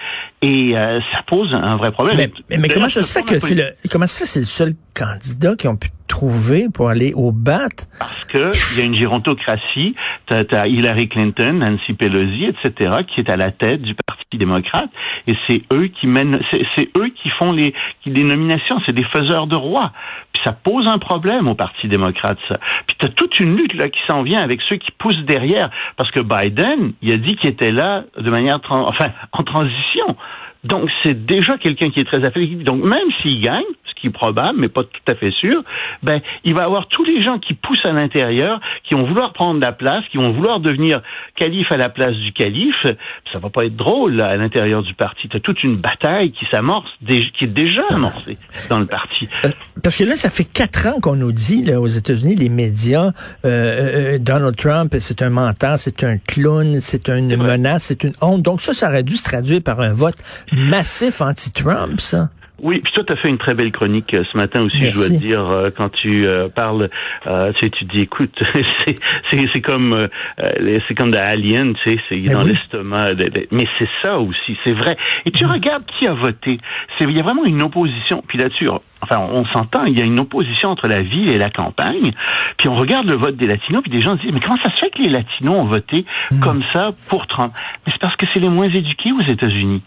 et 0.43 0.77
euh, 0.77 1.01
ça 1.13 1.23
pose 1.27 1.53
un 1.53 1.77
vrai 1.77 1.93
problème. 1.93 2.17
Mais, 2.49 2.57
mais, 2.57 2.69
comment 2.69 2.89
ça 2.89 3.03
se 3.03 3.13
fait 3.13 3.25
que 3.25 3.39
c'est 3.39 3.55
le 3.55 3.65
comment 3.91 4.07
ça 4.07 4.15
se 4.15 4.19
fait 4.19 4.25
que 4.25 4.31
c'est 4.31 4.41
le 4.41 4.47
seul 4.47 4.73
candidat 4.95 5.55
qu'ils 5.57 5.69
ont 5.69 5.77
pu 5.77 5.91
trouver 6.09 6.69
pour 6.73 6.89
aller 6.89 7.13
au 7.15 7.31
bat? 7.31 7.69
parce 7.99 8.25
que 8.25 8.51
il 8.73 8.79
y 8.79 8.83
a 8.83 8.85
une 8.85 8.95
gérontocratie. 8.95 9.95
T'as 10.27 10.45
as 10.53 10.67
Hillary 10.67 11.09
Clinton, 11.09 11.53
Nancy 11.55 11.93
Pelosi, 11.93 12.47
etc., 12.47 12.91
qui 13.07 13.21
est 13.21 13.31
à 13.31 13.37
la 13.37 13.51
tête 13.51 13.83
du 13.83 13.95
Parti 13.95 14.39
démocrate, 14.39 14.91
et 15.27 15.35
c'est 15.47 15.63
eux 15.73 15.89
qui 15.89 16.07
mènent, 16.07 16.41
c'est 16.51 16.63
c'est 16.75 16.89
eux 16.97 17.09
qui 17.09 17.31
font 17.31 17.53
les, 17.53 17.75
qui, 18.03 18.11
les 18.11 18.25
nominations, 18.25 18.81
c'est 18.87 18.93
des 18.93 19.05
faiseurs 19.05 19.47
de 19.47 19.57
rois. 19.57 19.93
Puis 20.33 20.43
ça 20.45 20.53
pose 20.53 20.87
un 20.87 20.99
problème 20.99 21.49
au 21.49 21.55
Parti 21.55 21.89
démocrate, 21.89 22.39
ça. 22.49 22.59
Puis 22.87 22.97
t'as 22.99 23.09
toute 23.09 23.39
une 23.41 23.57
lutte 23.57 23.75
là 23.75 23.89
qui 23.89 23.99
s'en 24.07 24.23
vient 24.23 24.41
avec 24.41 24.61
ceux 24.63 24.77
qui 24.77 24.91
poussent 24.93 25.25
derrière, 25.27 25.71
parce 25.97 26.11
que 26.11 26.21
Biden, 26.21 26.93
il 27.03 27.13
a 27.13 27.19
dit 27.19 27.37
qu'il 27.37 27.51
était 27.51 27.73
là 27.73 28.05
de 28.17 28.31
manière, 28.31 28.59
enfin, 28.71 29.11
en 29.33 29.43
transition. 29.43 30.17
Donc 30.65 30.91
c'est 31.03 31.27
déjà 31.27 31.57
quelqu'un 31.59 31.91
qui 31.91 32.01
est 32.01 32.05
très 32.05 32.25
affecté. 32.25 32.57
Donc 32.57 32.83
même 32.85 33.09
s'il 33.21 33.41
gagne, 33.41 33.63
ce 33.89 34.01
qui 34.01 34.09
est 34.09 34.11
probable, 34.11 34.59
mais 34.59 34.69
pas 34.69 34.85
tout 34.85 35.01
à 35.09 35.15
fait 35.15 35.31
sûr, 35.31 35.63
ben 36.03 36.21
il 36.45 36.55
va 36.55 36.65
avoir 36.65 36.89
tous 36.89 37.05
les 37.05 37.23
gens 37.23 37.39
qui 37.39 37.55
poussent 37.55 37.85
à 37.85 37.93
l'intérieur, 37.93 38.61
qui 38.85 38.95
vont 38.95 39.05
vouloir 39.05 39.33
prendre 39.33 39.61
la 39.61 39.73
place, 39.73 40.05
qui 40.11 40.19
vont 40.19 40.33
vouloir 40.33 40.61
devenir 40.61 41.03
calife 41.37 41.71
à 41.71 41.77
la 41.77 41.89
place 41.89 42.17
du 42.17 42.33
calife. 42.33 42.87
Ça 43.33 43.39
va 43.39 43.49
pas 43.51 43.65
être 43.65 43.77
drôle 43.77 44.15
là, 44.15 44.29
à 44.29 44.37
l'intérieur 44.37 44.83
du 44.83 44.95
parti. 44.95 45.29
T'as 45.29 45.41
toute 45.41 45.63
une 45.63 45.77
bataille 45.77 46.33
qui 46.33 46.47
s'amorce, 46.51 46.89
qui 47.07 47.45
est 47.45 47.47
déjà 47.47 47.83
amorcée 47.91 48.39
dans 48.69 48.79
le 48.79 48.87
parti. 48.87 49.29
Euh, 49.45 49.51
Parce 49.83 49.97
que 49.97 50.05
là, 50.05 50.17
ça 50.17 50.31
fait 50.31 50.45
quatre 50.45 50.87
ans 50.87 51.01
qu'on 51.01 51.17
nous 51.17 51.33
dit, 51.33 51.65
là, 51.65 51.81
aux 51.81 51.87
États-Unis, 51.87 52.37
les 52.37 52.49
médias, 52.49 53.13
euh, 53.45 54.15
euh, 54.15 54.19
Donald 54.19 54.57
Trump, 54.57 54.95
c'est 55.01 55.23
un 55.23 55.31
menteur, 55.31 55.79
c'est 55.79 56.05
un 56.05 56.19
clown, 56.19 56.81
c'est 56.81 57.09
une 57.09 57.37
menace, 57.37 57.85
c'est 57.85 58.05
une 58.05 58.15
honte. 58.21 58.43
Donc 58.43 58.61
ça, 58.61 58.73
ça 58.73 58.89
aurait 58.89 59.03
dû 59.03 59.17
se 59.17 59.25
traduire 59.25 59.63
par 59.63 59.81
un 59.81 59.93
vote 59.93 60.17
massif 60.53 61.21
anti-Trump, 61.21 62.01
ça. 62.01 62.29
Oui, 62.63 62.81
puis 62.85 62.93
toi, 62.93 63.03
tu 63.05 63.13
as 63.15 63.17
fait 63.17 63.31
une 63.31 63.39
très 63.39 63.55
belle 63.55 63.73
chronique 63.73 64.13
euh, 64.13 64.23
ce 64.31 64.37
matin 64.37 64.61
aussi, 64.61 64.77
Merci. 64.83 64.93
je 64.93 65.09
dois 65.09 65.17
te 65.17 65.23
dire, 65.23 65.49
euh, 65.49 65.71
quand 65.75 65.89
tu 65.89 66.27
euh, 66.27 66.51
parles, 66.51 66.91
euh, 67.27 67.53
tu 67.59 67.71
tu 67.71 67.87
dis, 67.87 68.01
écoute, 68.03 68.39
c'est 69.33 69.61
comme 69.63 69.95
euh, 69.95 70.09
euh, 70.43 70.79
c'est 70.87 70.95
comme 70.95 71.11
des 71.11 71.17
aliens, 71.17 71.73
tu 71.73 71.91
sais, 71.97 72.01
c'est 72.09 72.17
Ben 72.21 72.35
dans 72.35 72.43
oui. 72.45 72.51
l'estomac. 72.51 73.15
de- 73.15 73.29
de- 73.29 73.47
mais 73.51 73.67
c'est 73.79 73.89
ça 74.03 74.19
aussi, 74.19 74.59
c'est 74.63 74.73
vrai. 74.75 74.99
Et 75.25 75.31
tu 75.31 75.47
regardes 75.47 75.85
qui 75.99 76.07
a 76.07 76.13
voté. 76.13 76.59
C'est 76.99 77.05
il 77.05 77.17
y 77.17 77.21
a 77.21 77.23
vraiment 77.23 77.45
une 77.47 77.63
opposition. 77.63 78.23
Puis 78.29 78.37
là-dessus, 78.37 78.69
enfin, 79.03 79.19
on 79.33 79.45
s'entend, 79.47 79.85
il 79.85 79.99
y 79.99 80.03
a 80.03 80.05
une 80.05 80.21
opposition 80.21 80.71
entre 80.71 80.89
la 80.89 81.03
ville 81.03 81.31
et 81.33 81.39
la 81.39 81.51
campagne. 81.51 82.13
Puis 82.57 82.69
on 82.69 82.77
regarde 82.77 83.09
le 83.09 83.17
vote 83.17 83.37
des 83.37 83.47
latinos, 83.47 83.83
puis 83.83 83.91
des 83.91 84.01
gens 84.01 84.17
se 84.17 84.23
disent, 84.23 84.33
mais 84.33 84.41
comment 84.41 84.59
ça 84.63 84.71
se 84.75 84.81
fait 84.81 84.91
que 84.91 85.03
les 85.03 85.09
latinos 85.11 85.55
ont 85.61 85.65
voté 85.67 86.05
comme 86.43 86.63
ça 86.73 86.91
pour 87.09 87.27
Trump? 87.27 87.53
Mais 87.87 87.93
c'est 87.93 88.01
parce 88.01 88.17
que 88.17 88.27
c'est 88.35 88.41
les 88.41 88.49
moins 88.51 88.69
éduqués 88.69 89.13
aux 89.13 89.31
États-Unis. 89.33 89.83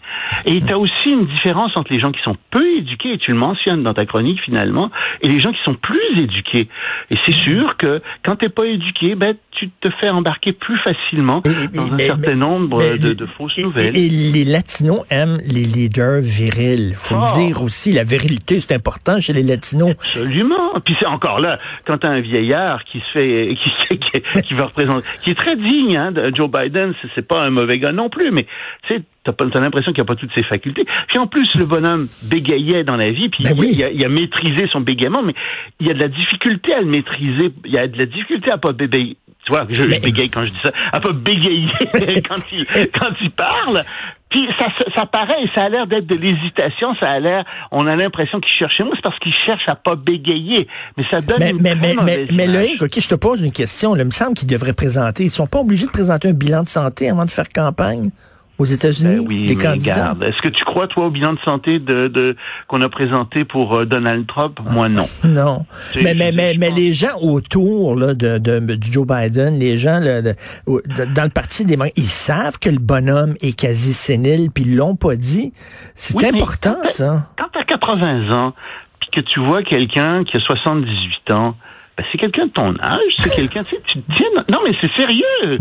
Et 0.46 0.60
tu 0.60 0.72
as 0.72 0.78
aussi 0.78 1.10
une 1.10 1.26
différence 1.26 1.76
entre 1.76 1.92
les 1.92 2.00
gens 2.00 2.12
qui 2.12 2.22
sont 2.22 2.36
peu 2.50 2.64
éduqués, 2.76 3.12
et 3.14 3.18
tu 3.18 3.30
le 3.32 3.38
mentionnes 3.38 3.82
dans 3.82 3.94
ta 3.94 4.06
chronique 4.06 4.40
finalement, 4.44 4.90
et 5.22 5.28
les 5.28 5.38
gens 5.38 5.52
qui 5.52 5.62
sont 5.64 5.74
plus 5.74 6.18
éduqués. 6.22 6.68
Et 7.10 7.16
c'est 7.26 7.32
sûr 7.34 7.76
que 7.76 8.02
quand 8.24 8.36
t'es 8.36 8.48
pas 8.48 8.66
éduqué, 8.66 9.14
ben 9.14 9.34
tu 9.52 9.70
te 9.80 9.88
fais 10.00 10.10
embarquer 10.10 10.52
plus 10.52 10.76
facilement 10.78 11.40
Et- 11.44 11.68
dans 11.76 11.92
un 11.92 11.98
certain 11.98 12.30
mais- 12.30 12.34
nombre 12.34 12.78
mais 12.78 12.98
de, 12.98 13.26
fausses 13.26 13.56
et- 13.58 13.62
nouvelles. 13.62 13.96
Et, 13.96 14.08
les 14.08 14.44
Latinos 14.44 15.02
aiment 15.10 15.38
les 15.46 15.64
leaders 15.64 16.20
virils. 16.20 16.94
Faut 16.96 17.14
le 17.14 17.46
dire 17.46 17.62
aussi, 17.62 17.92
la 17.92 18.02
virilité, 18.04 18.58
c'est 18.58 18.74
important 18.74 19.03
chez 19.20 19.32
les 19.32 19.42
Latinos. 19.42 19.90
Absolument. 19.92 20.72
Puis 20.84 20.96
c'est 20.98 21.06
encore 21.06 21.40
là, 21.40 21.58
quand 21.86 21.98
t'as 21.98 22.10
un 22.10 22.20
vieillard 22.20 22.84
qui 22.84 23.00
se 23.00 23.10
fait, 23.12 23.54
qui, 23.88 23.98
qui, 23.98 24.42
qui 24.42 24.54
va 24.54 24.66
représenter, 24.66 25.06
qui 25.22 25.30
est 25.30 25.34
très 25.34 25.56
digne, 25.56 25.96
hein, 25.96 26.12
de 26.12 26.34
Joe 26.34 26.50
Biden, 26.50 26.94
c'est- 27.14 27.22
pas 27.26 27.42
un 27.42 27.50
mauvais 27.50 27.78
gars 27.78 27.92
non 27.92 28.10
plus, 28.10 28.30
mais 28.30 28.42
tu 28.86 28.96
sais, 28.96 29.02
t'as 29.24 29.32
pas- 29.32 29.46
t'as 29.50 29.60
l'impression 29.60 29.92
qu'il 29.92 30.02
a 30.02 30.04
pas 30.04 30.14
toutes 30.16 30.34
ses 30.34 30.42
facultés. 30.42 30.84
Puis 31.08 31.18
en 31.18 31.26
plus, 31.26 31.48
le 31.54 31.64
bonhomme 31.64 32.08
bégayait 32.22 32.84
dans 32.84 32.96
la 32.96 33.10
vie, 33.12 33.28
puis 33.30 33.44
Ben 33.44 33.54
il, 33.56 33.60
oui. 33.60 33.68
il 33.72 33.82
a, 33.84 33.90
il 33.90 34.04
a 34.04 34.08
maîtrisé 34.08 34.66
son 34.70 34.80
bégaiement, 34.80 35.22
mais 35.22 35.34
il 35.80 35.86
y 35.88 35.90
a 35.90 35.94
de 35.94 36.00
la 36.00 36.08
difficulté 36.08 36.74
à 36.74 36.80
le 36.80 36.86
maîtriser. 36.86 37.50
Il 37.64 37.72
y 37.72 37.78
a 37.78 37.86
de 37.88 37.96
la 37.96 38.06
difficulté 38.06 38.50
à 38.52 38.58
pas 38.58 38.72
bégayer. 38.72 39.16
Tu 39.46 39.52
vois, 39.52 39.66
je, 39.68 39.82
Mais- 39.82 40.00
bégaye 40.00 40.30
quand 40.30 40.44
je 40.44 40.50
dis 40.50 40.60
ça, 40.62 40.70
à 40.92 41.00
pas 41.00 41.12
bégayer 41.12 41.68
quand 42.28 42.36
il 42.52 42.66
quand 42.92 43.10
il 43.20 43.30
parle. 43.32 43.82
Puis 44.30 44.48
ça, 44.58 44.66
ça, 44.78 44.84
ça 44.96 45.06
paraît, 45.06 45.42
et 45.44 45.50
ça 45.54 45.66
a 45.66 45.68
l'air 45.68 45.86
d'être 45.86 46.06
de 46.06 46.16
l'hésitation, 46.16 46.94
ça 47.00 47.08
a 47.10 47.20
l'air, 47.20 47.44
on 47.70 47.86
a 47.86 47.94
l'impression 47.94 48.40
qu'il 48.40 48.52
cherche 48.58 48.80
moi, 48.80 48.90
c'est 48.96 49.02
parce 49.02 49.18
qu'il 49.20 49.32
cherche 49.46 49.62
à 49.68 49.76
pas 49.76 49.94
bégayer. 49.94 50.66
Mais 50.96 51.04
ça 51.10 51.20
donne 51.20 51.38
Mais, 51.38 51.50
une 51.50 51.60
mais, 51.62 51.74
mais, 51.76 51.94
mais, 52.02 52.24
mais. 52.32 52.46
Loïc, 52.48 52.82
OK, 52.82 52.98
je 53.00 53.06
te 53.08 53.14
pose 53.14 53.42
une 53.42 53.52
question. 53.52 53.94
là. 53.94 54.02
Il 54.02 54.06
me 54.06 54.10
semble 54.10 54.34
qu'ils 54.34 54.48
devraient 54.48 54.72
présenter. 54.72 55.24
Ils 55.24 55.30
sont 55.30 55.46
pas 55.46 55.60
obligés 55.60 55.86
de 55.86 55.92
présenter 55.92 56.28
un 56.30 56.32
bilan 56.32 56.62
de 56.64 56.68
santé 56.68 57.08
avant 57.10 57.24
de 57.26 57.30
faire 57.30 57.48
campagne? 57.48 58.10
Aux 58.58 58.64
États-Unis, 58.64 59.16
Ben 59.16 59.26
oui, 59.26 59.46
mais 59.48 59.56
candidats? 59.56 60.14
Est-ce 60.22 60.40
que 60.42 60.48
tu 60.48 60.64
crois, 60.64 60.86
toi, 60.86 61.06
au 61.06 61.10
bilan 61.10 61.32
de 61.32 61.38
santé 61.44 61.78
de, 61.80 62.08
de 62.08 62.36
qu'on 62.68 62.80
a 62.82 62.88
présenté 62.88 63.44
pour 63.44 63.76
euh, 63.76 63.84
Donald 63.84 64.26
Trump? 64.26 64.58
Moi, 64.64 64.88
non. 64.88 65.06
Non. 65.24 65.66
Mais, 66.02 66.14
mais, 66.14 66.30
mais, 66.32 66.54
mais 66.58 66.70
les 66.70 66.92
gens 66.92 67.18
autour 67.20 67.96
là, 67.96 68.14
de, 68.14 68.38
de, 68.38 68.60
de 68.60 68.78
Joe 68.82 69.06
Biden, 69.06 69.58
les 69.58 69.76
gens 69.78 69.98
là, 69.98 70.22
de- 70.22 70.34
dans 70.66 71.24
le 71.24 71.30
Parti 71.30 71.64
des 71.64 71.76
ils 71.96 72.04
savent 72.04 72.58
que 72.58 72.70
le 72.70 72.78
bonhomme 72.78 73.34
est 73.40 73.58
quasi 73.58 73.92
sénile, 73.92 74.50
puis 74.54 74.64
ils 74.66 74.76
l'ont 74.76 74.96
pas 74.96 75.16
dit. 75.16 75.52
C'est 75.94 76.14
Oui, 76.16 76.26
important, 76.28 76.76
ça. 76.84 77.28
Quand 77.36 77.46
tu 77.52 77.58
as 77.58 77.64
80 77.64 78.30
ans, 78.38 78.54
puis 79.00 79.10
que 79.10 79.20
tu 79.28 79.40
vois 79.40 79.62
quelqu'un 79.62 80.22
qui 80.24 80.36
a 80.36 80.40
78 80.40 81.32
ans, 81.32 81.56
ben, 81.96 82.04
c'est 82.10 82.18
quelqu'un 82.18 82.46
de 82.46 82.50
ton 82.50 82.74
âge, 82.80 83.14
c'est 83.18 83.34
quelqu'un, 83.36 83.62
tu 83.64 84.02
te 84.02 84.12
dis, 84.12 84.24
non, 84.50 84.58
mais 84.64 84.72
c'est 84.80 84.92
sérieux. 84.96 85.58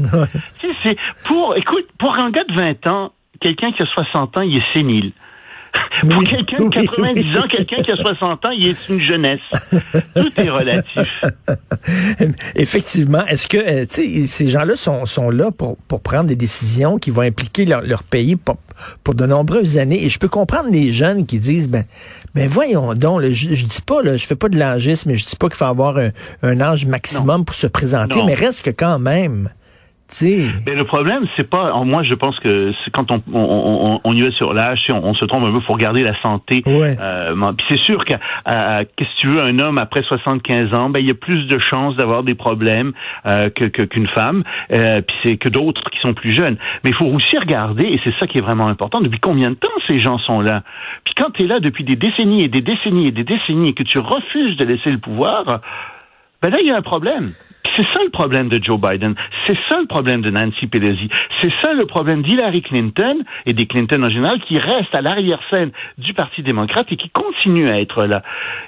C'est 0.84 0.98
pour, 1.26 1.56
écoute, 1.56 1.88
pour 2.00 2.18
un 2.18 2.32
gars 2.32 2.44
de 2.44 2.54
20 2.56 2.88
ans, 2.88 3.12
quelqu'un 3.40 3.72
qui 3.72 3.84
a 3.84 3.86
60 3.86 4.38
ans, 4.38 4.42
il 4.42 4.58
est 4.58 4.74
sénile. 4.74 5.12
Pour 6.02 6.18
Oui, 6.20 6.28
quelqu'un 6.28 6.58
de 6.58 6.64
oui, 6.64 6.70
90 6.88 7.22
oui. 7.22 7.38
ans, 7.38 7.48
quelqu'un 7.50 7.82
qui 7.82 7.92
a 7.92 7.96
60 7.96 8.46
ans, 8.46 8.50
il 8.52 8.68
est 8.70 8.90
une 8.90 9.00
jeunesse. 9.02 9.40
Tout 10.16 10.32
est 10.38 10.50
relatif. 10.50 11.08
Effectivement. 12.56 13.26
Est-ce 13.26 13.48
que 13.48 13.58
euh, 13.58 13.86
tu 13.86 14.22
sais, 14.22 14.28
ces 14.28 14.50
gens-là 14.50 14.76
sont, 14.76 15.06
sont 15.06 15.30
là 15.30 15.52
pour, 15.52 15.78
pour 15.88 16.02
prendre 16.02 16.26
des 16.26 16.36
décisions 16.36 16.98
qui 16.98 17.10
vont 17.10 17.22
impliquer 17.22 17.66
leur, 17.66 17.82
leur 17.82 18.04
pays 18.04 18.36
pour, 18.36 18.58
pour 19.04 19.16
de 19.16 19.26
nombreuses 19.26 19.78
années? 19.78 20.04
Et 20.04 20.10
je 20.10 20.20
peux 20.20 20.28
comprendre 20.28 20.70
les 20.72 20.92
jeunes 20.92 21.26
qui 21.26 21.40
disent 21.40 21.70
ben, 21.70 21.86
ben 22.36 22.48
voyons 22.48 22.94
donc, 22.94 23.22
là, 23.22 23.32
je, 23.32 23.56
je 23.56 23.66
dis 23.66 23.82
pas, 23.82 24.02
là, 24.04 24.18
je 24.18 24.26
fais 24.26 24.36
pas 24.36 24.50
de 24.50 24.58
l'âgisme, 24.58 25.10
mais 25.12 25.16
je 25.16 25.26
dis 25.26 25.36
pas 25.36 25.48
qu'il 25.48 25.58
faut 25.58 25.66
avoir 25.66 25.98
un, 25.98 26.10
un 26.42 26.60
âge 26.62 26.86
maximum 26.86 27.46
pour 27.46 27.56
se 27.56 27.68
présenter, 27.68 28.18
Non. 28.18 28.26
mais 28.26 28.34
reste 28.34 28.64
que 28.66 28.72
quand 28.72 29.00
même. 29.00 29.50
Mais 30.66 30.76
le 30.76 30.86
problème, 30.86 31.26
c'est 31.36 31.50
pas. 31.50 31.74
Moi, 31.84 32.04
je 32.04 32.14
pense 32.14 32.40
que 32.40 32.72
quand 32.92 33.12
on, 33.12 33.22
on, 33.34 33.40
on, 33.96 34.02
on 34.04 34.14
y 34.14 34.22
va 34.22 34.32
sur 34.32 34.54
l'âge, 34.54 34.80
si 34.86 34.92
on, 34.92 35.04
on 35.04 35.14
se 35.14 35.26
trompe 35.26 35.44
un 35.44 35.52
peu, 35.52 35.60
faut 35.62 35.74
regarder 35.74 36.04
la 36.04 36.20
santé. 36.22 36.62
Ouais. 36.66 36.96
Euh, 37.00 37.34
puis 37.58 37.66
c'est 37.70 37.80
sûr 37.84 38.04
qu'à 38.06 38.20
à- 38.46 38.86
qu'est-ce 38.86 39.10
que 39.16 39.22
tu 39.22 39.28
veux, 39.28 39.42
un 39.42 39.58
homme 39.60 39.78
après 39.80 40.04
75 40.04 40.74
ans, 40.78 40.90
ben 40.90 41.00
il 41.00 41.08
y 41.08 41.12
a 41.12 41.16
plus 41.16 41.46
de 41.48 41.58
chances 41.60 41.96
d'avoir 41.96 42.24
des 42.24 42.36
problèmes 42.36 42.94
euh, 43.26 43.50
que 43.50 43.66
que- 43.66 43.82
qu'une 43.84 44.08
femme. 44.08 44.44
Euh, 44.72 45.02
puis 45.02 45.16
c'est 45.24 45.38
que 45.38 45.50
d'autres 45.50 45.82
qui 45.92 46.00
sont 46.00 46.14
plus 46.14 46.32
jeunes. 46.32 46.58
Mais 46.84 46.92
il 46.92 46.96
faut 46.96 47.06
aussi 47.08 47.38
regarder, 47.38 47.86
et 47.86 48.00
c'est 48.04 48.14
ça 48.20 48.28
qui 48.28 48.38
est 48.38 48.42
vraiment 48.44 48.68
important. 48.68 49.02
Depuis 49.02 49.20
combien 49.20 49.50
de 49.52 49.56
temps 49.56 49.70
ces 49.88 50.00
gens 50.00 50.20
sont 50.20 50.42
là? 50.42 50.64
Puis 51.06 51.14
quand 51.16 51.32
tu 51.32 51.44
es 51.44 51.48
là 51.48 51.60
depuis 51.60 51.84
des 51.84 51.96
décennies 51.96 52.44
et 52.44 52.48
des 52.50 52.62
décennies 52.62 53.08
et 53.08 53.12
des 53.12 53.24
décennies 53.24 53.70
et 53.70 53.74
que 53.74 53.84
tu 53.84 54.00
refuses 54.00 54.58
de 54.58 54.66
laisser 54.66 54.92
le 54.92 54.98
pouvoir, 55.00 55.44
ben 56.42 56.50
là 56.50 56.58
il 56.62 56.68
y 56.68 56.72
a 56.72 56.76
un 56.78 56.82
problème. 56.82 57.32
C'est 57.76 57.86
ça 57.94 58.04
le 58.04 58.10
problème 58.10 58.50
de 58.50 58.64
Joe 58.64 58.80
Biden. 58.80 59.16
C'est 59.48 59.58
ça 59.70 59.80
le 59.80 59.88
problème 59.88 60.22
de 60.22 60.30
Nancy 60.30 60.68
Pelosi. 60.68 61.10
C'est 61.42 61.52
ça 61.62 61.74
le 61.74 61.86
problème 61.86 62.22
d'Hillary 62.22 62.62
Clinton 62.62 63.18
et 63.46 63.54
des 63.54 63.66
Clinton 63.66 64.04
en 64.04 64.10
général 64.10 64.40
qui 64.48 64.58
restent 64.58 64.96
à 64.96 65.02
l'arrière-scène 65.02 65.72
du 65.98 66.14
Parti 66.14 66.44
démocrate 66.44 66.88
et 66.92 66.96
qui 66.96 67.10
continuent 67.10 67.70
à 67.70 67.80
être 67.80 68.06
là. 68.06 68.22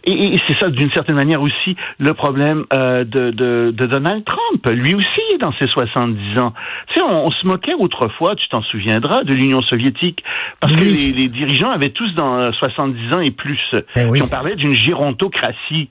Et, 0.04 0.12
et 0.12 0.42
c'est 0.48 0.58
ça 0.60 0.70
d'une 0.70 0.92
certaine 0.92 1.16
manière 1.16 1.42
aussi 1.42 1.76
le 2.00 2.14
problème 2.14 2.66
euh, 2.74 3.04
de, 3.04 3.32
de, 3.32 3.72
de 3.76 3.86
Donald 3.86 4.24
Trump. 4.26 4.66
Lui 4.68 4.96
aussi 4.96 5.22
est 5.34 5.38
dans 5.38 5.54
ses 5.54 5.68
70 5.68 6.42
ans. 6.42 6.54
Tu 6.88 6.96
sais, 6.96 7.02
on, 7.02 7.28
on 7.28 7.32
se 7.32 7.46
moquait 7.46 7.74
autrefois, 7.74 8.36
tu 8.36 8.48
t'en 8.50 8.62
souviendras, 8.64 9.24
de 9.24 9.34
l'Union 9.34 9.62
soviétique 9.62 10.24
parce 10.60 10.74
que 10.74 10.80
les, 10.80 11.12
les 11.12 11.28
dirigeants 11.30 11.72
avaient 11.72 11.92
tous 11.92 12.14
dans 12.16 12.38
euh, 12.38 12.52
70 12.52 13.14
ans 13.14 13.22
et 13.22 13.32
plus. 13.32 13.60
Ben 13.96 14.10
oui. 14.10 14.22
On 14.24 14.28
parlait 14.28 14.56
d'une 14.56 14.74
gérontocratie. 14.74 15.90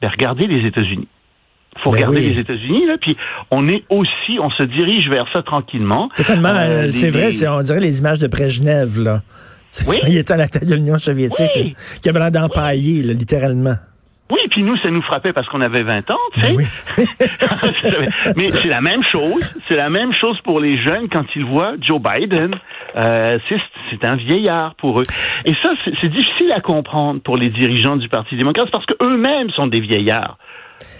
Ben, 0.00 0.10
regardez 0.10 0.46
les 0.46 0.66
États-Unis 0.66 1.08
faut 1.82 1.90
Ben 1.90 1.96
regarder 1.98 2.18
oui. 2.20 2.34
les 2.34 2.38
États-Unis 2.40 2.86
là, 2.86 2.96
puis 3.00 3.16
on 3.50 3.66
est 3.68 3.84
aussi, 3.90 4.38
on 4.40 4.50
se 4.50 4.62
dirige 4.64 5.08
vers 5.08 5.26
ça 5.32 5.42
tranquillement. 5.42 6.08
Totalement, 6.16 6.48
Euh, 6.50 6.86
euh, 6.88 6.90
c'est 6.92 7.10
vrai, 7.10 7.32
c'est, 7.32 7.48
on 7.48 7.60
dirait 7.62 7.80
les 7.80 7.98
images 8.00 8.18
de 8.18 8.26
Brejnev, 8.26 9.00
là. 9.00 9.22
Oui. 9.86 9.96
Il 10.08 10.16
était 10.16 10.32
à 10.32 10.36
la 10.36 10.48
tête 10.48 10.64
de 10.66 10.74
l'Union 10.74 10.98
soviétique, 10.98 11.50
Oui. 11.56 11.74
là, 11.76 11.98
qui 12.02 12.08
avait 12.08 12.18
l'air 12.20 12.30
d'empailler, 12.32 13.02
là, 13.02 13.12
littéralement. 13.12 13.74
Oui, 14.30 14.40
puis 14.50 14.62
nous, 14.62 14.76
ça 14.76 14.90
nous 14.90 15.00
frappait 15.00 15.32
parce 15.32 15.48
qu'on 15.48 15.62
avait 15.62 15.82
20 15.82 16.10
ans, 16.10 16.16
tu 16.34 16.40
sais. 16.42 16.48
Ben 16.48 16.56
oui. 16.56 16.64
Mais 18.36 18.50
c'est 18.50 18.68
la 18.68 18.80
même 18.82 19.02
chose. 19.10 19.42
C'est 19.68 19.76
la 19.76 19.88
même 19.88 20.12
chose 20.12 20.38
pour 20.44 20.60
les 20.60 20.76
jeunes 20.82 21.08
quand 21.08 21.24
ils 21.34 21.44
voient 21.46 21.74
Joe 21.80 22.00
Biden. 22.00 22.54
Euh, 22.96 23.38
c'est 23.48 23.56
c'est 23.90 24.04
un 24.06 24.16
vieillard 24.16 24.74
pour 24.76 25.00
eux. 25.00 25.04
Et 25.46 25.54
ça, 25.62 25.70
c'est 25.84 25.92
c'est 26.00 26.08
difficile 26.08 26.52
à 26.54 26.60
comprendre 26.60 27.20
pour 27.22 27.36
les 27.38 27.48
dirigeants 27.50 27.96
du 27.96 28.08
Parti 28.08 28.36
démocrate 28.36 28.68
parce 28.70 28.84
qu'eux-mêmes 28.86 29.50
sont 29.50 29.66
des 29.66 29.80
vieillards. 29.80 30.36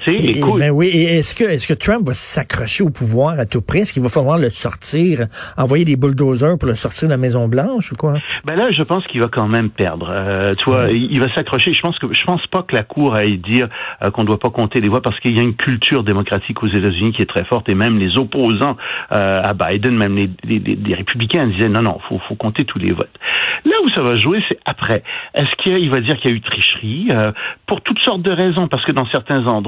Et- 0.06 0.40
ben 0.58 0.70
oui, 0.70 0.88
et 0.88 1.18
est-ce 1.18 1.34
que, 1.34 1.44
est-ce 1.44 1.66
que 1.68 1.74
Trump 1.74 2.06
va 2.06 2.14
s'accrocher 2.14 2.82
au 2.84 2.88
pouvoir 2.90 3.38
à 3.38 3.44
tout 3.44 3.60
prix? 3.60 3.80
Est-ce 3.80 3.92
qu'il 3.92 4.02
va 4.02 4.08
falloir 4.08 4.38
le 4.38 4.48
sortir, 4.48 5.26
envoyer 5.58 5.84
des 5.84 5.96
bulldozers 5.96 6.56
pour 6.58 6.68
le 6.68 6.76
sortir 6.76 7.08
de 7.08 7.12
la 7.12 7.18
Maison-Blanche 7.18 7.92
ou 7.92 7.96
quoi? 7.96 8.14
Ben 8.44 8.56
là, 8.56 8.70
je 8.70 8.82
pense 8.82 9.06
qu'il 9.06 9.20
va 9.20 9.28
quand 9.28 9.48
même 9.48 9.68
perdre. 9.70 10.08
Euh, 10.10 10.52
tu 10.58 10.70
vois, 10.70 10.90
il 10.90 11.08
il 11.12 11.20
va 11.20 11.32
s'accrocher. 11.34 11.74
Je 11.74 11.80
pense 11.80 11.98
que 11.98 12.06
je 12.12 12.24
pense 12.24 12.46
pas 12.46 12.62
que 12.62 12.74
la 12.74 12.84
Cour 12.84 13.14
aille 13.16 13.38
dire 13.38 13.68
euh, 14.02 14.10
qu'on 14.10 14.22
ne 14.22 14.26
doit 14.28 14.38
pas 14.38 14.50
compter 14.50 14.80
les 14.80 14.88
voix 14.88 15.02
parce 15.02 15.18
qu'il 15.20 15.36
y 15.36 15.40
a 15.40 15.42
une 15.42 15.56
culture 15.56 16.04
démocratique 16.04 16.62
aux 16.62 16.68
États-Unis 16.68 17.12
qui 17.12 17.22
est 17.22 17.26
très 17.28 17.44
forte 17.44 17.68
et 17.68 17.74
même 17.74 17.98
les 17.98 18.16
opposants 18.16 18.76
euh, 19.12 19.42
à 19.42 19.52
Biden, 19.52 19.94
même 19.96 20.16
les, 20.16 20.30
les, 20.44 20.58
les- 20.60 20.76
les 20.76 20.94
républicains 20.94 21.46
disaient 21.48 21.68
non, 21.68 21.82
non, 21.82 21.98
faut, 22.08 22.18
faut 22.28 22.34
compter 22.36 22.64
tous 22.64 22.78
les 22.78 22.92
votes. 22.92 23.10
Là 23.64 23.74
où 23.84 23.88
ça 23.90 24.02
va 24.02 24.16
jouer, 24.16 24.38
c'est 24.48 24.58
après. 24.64 25.02
Est-ce 25.34 25.50
qu'il 25.62 25.90
va 25.90 26.00
dire 26.00 26.16
qu'il 26.18 26.30
y 26.30 26.34
a 26.34 26.36
eu 26.36 26.40
tricherie 26.40 27.08
euh, 27.10 27.32
pour 27.66 27.80
toutes 27.82 27.98
sortes 27.98 28.22
de 28.22 28.32
raisons? 28.32 28.68
Parce 28.68 28.84
que 28.84 28.92
dans 28.92 29.06
certains 29.10 29.44
endroits, 29.46 29.67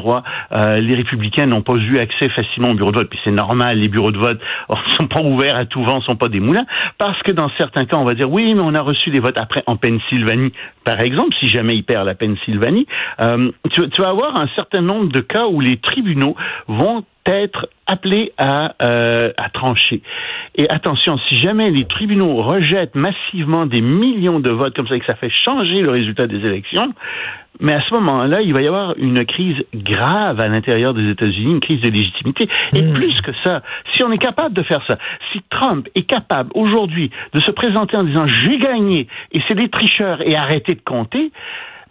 euh, 0.52 0.80
les 0.80 0.95
républicains 0.95 1.47
n'ont 1.47 1.62
pas 1.62 1.75
eu 1.75 1.99
accès 1.99 2.28
facilement 2.30 2.71
au 2.71 2.75
bureau 2.75 2.90
de 2.90 2.99
vote. 2.99 3.11
Puis 3.11 3.19
c'est 3.25 3.30
normal, 3.30 3.78
les 3.78 3.88
bureaux 3.88 4.12
de 4.12 4.19
vote 4.19 4.40
ne 4.69 4.92
sont 4.97 5.07
pas 5.07 5.21
ouverts 5.21 5.57
à 5.57 5.64
tout 5.64 5.83
vent, 5.85 6.00
sont 6.00 6.16
pas 6.16 6.28
des 6.28 6.40
moulins. 6.40 6.66
Parce 6.99 7.21
que 7.23 7.33
dans 7.33 7.50
certains 7.59 7.87
cas, 7.87 7.97
on 7.99 8.04
va 8.04 8.14
dire 8.14 8.30
oui, 8.30 8.54
mais 8.54 8.62
on 8.62 8.75
a 8.75 8.83
reçu 8.83 9.11
des 9.11 9.21
votes 9.21 9.38
après 9.38 9.62
en 9.66 9.76
Pennsylvanie, 9.76 10.52
par 10.85 11.00
exemple, 11.00 11.35
si 11.40 11.49
jamais 11.49 11.75
il 11.75 11.85
perd 11.85 12.07
la 12.07 12.14
Pennsylvanie. 12.14 12.87
Euh, 13.21 13.50
tu, 13.73 13.88
tu 13.90 14.02
vas 14.02 14.11
avoir 14.11 14.40
un 14.40 14.49
certain 14.54 14.83
nombre 14.83 15.09
de 15.12 15.21
cas 15.21 15.47
où 15.47 15.61
les 15.61 15.78
tribunaux 15.78 16.37
vont 16.69 17.04
être 17.27 17.69
appelés 17.87 18.33
à, 18.39 18.75
euh, 18.83 19.33
à 19.37 19.50
trancher. 19.50 20.03
Et 20.57 20.69
attention, 20.71 21.19
si 21.29 21.37
jamais 21.37 21.71
les 21.71 21.85
tribunaux 21.85 22.43
rejettent 22.43 22.95
massivement 22.95 23.67
des 23.67 23.83
millions 23.83 24.41
de 24.41 24.50
votes 24.50 24.75
comme 24.75 24.89
ça 24.89 24.97
et 24.97 25.00
que 25.00 25.07
ça 25.07 25.15
fait 25.17 25.31
changer 25.31 25.77
le 25.77 25.91
résultat 25.91 26.27
des 26.27 26.39
élections, 26.39 26.93
mais 27.61 27.75
à 27.75 27.83
ce 27.83 27.93
moment-là, 27.95 28.41
il 28.41 28.55
va 28.55 28.62
y 28.62 28.67
avoir 28.67 28.95
une 28.97 29.25
crise 29.27 29.57
grave 29.75 30.41
à 30.41 30.49
l'intérieur 30.49 30.95
des 30.95 31.11
États-Unis, 31.11 31.53
une 31.53 31.61
crise 31.61 31.81
de 31.83 31.91
légitimité. 31.91 32.49
Et 32.75 32.83
Hmm. 32.83 32.95
plus 32.95 33.21
que 33.21 33.33
ça, 33.45 33.62
si 33.93 34.03
on 34.03 34.11
est 34.12 34.19
capable 34.19 34.55
de 34.55 34.62
faire 34.62 34.83
ça, 34.89 34.97
si 35.33 35.43
Trump 35.50 35.87
est 35.95 36.09
capable 36.09 36.50
aujourd'hui 36.55 37.11
de 37.35 37.41
se 37.41 37.50
présenter 37.50 37.97
en 37.97 38.05
disant 38.05 38.27
j'ai 38.27 38.59
gagné 38.59 39.09
et 39.33 39.41
c'est 39.47 39.55
des 39.55 39.69
tricheurs 39.69 40.23
et 40.27 40.37
arrêtez 40.37 40.75
de 40.75 40.81
compter, 40.81 41.33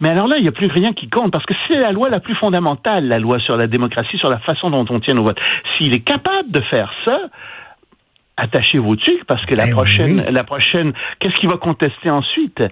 mais 0.00 0.08
alors 0.08 0.26
là, 0.28 0.36
il 0.38 0.42
n'y 0.42 0.48
a 0.48 0.52
plus 0.52 0.66
rien 0.68 0.92
qui 0.92 1.08
compte 1.08 1.32
parce 1.32 1.44
que 1.46 1.54
c'est 1.68 1.78
la 1.78 1.92
loi 1.92 2.08
la 2.10 2.20
plus 2.20 2.34
fondamentale, 2.36 3.06
la 3.06 3.18
loi 3.18 3.38
sur 3.40 3.56
la 3.56 3.66
démocratie, 3.66 4.16
sur 4.18 4.30
la 4.30 4.38
façon 4.38 4.70
dont 4.70 4.84
on 4.90 5.00
tient 5.00 5.14
nos 5.14 5.22
votes. 5.24 5.38
S'il 5.76 5.94
est 5.94 6.00
capable 6.00 6.50
de 6.50 6.60
faire 6.62 6.90
ça, 7.06 7.18
attachez 8.36 8.78
vos 8.78 8.96
tuques 8.96 9.24
parce 9.26 9.44
que 9.44 9.54
la 9.54 9.66
Ben 9.66 9.72
prochaine, 9.72 10.22
oui. 10.26 10.32
la 10.32 10.44
prochaine, 10.44 10.92
qu'est-ce 11.18 11.34
qu'il 11.38 11.50
va 11.50 11.58
contester 11.58 12.08
ensuite? 12.08 12.62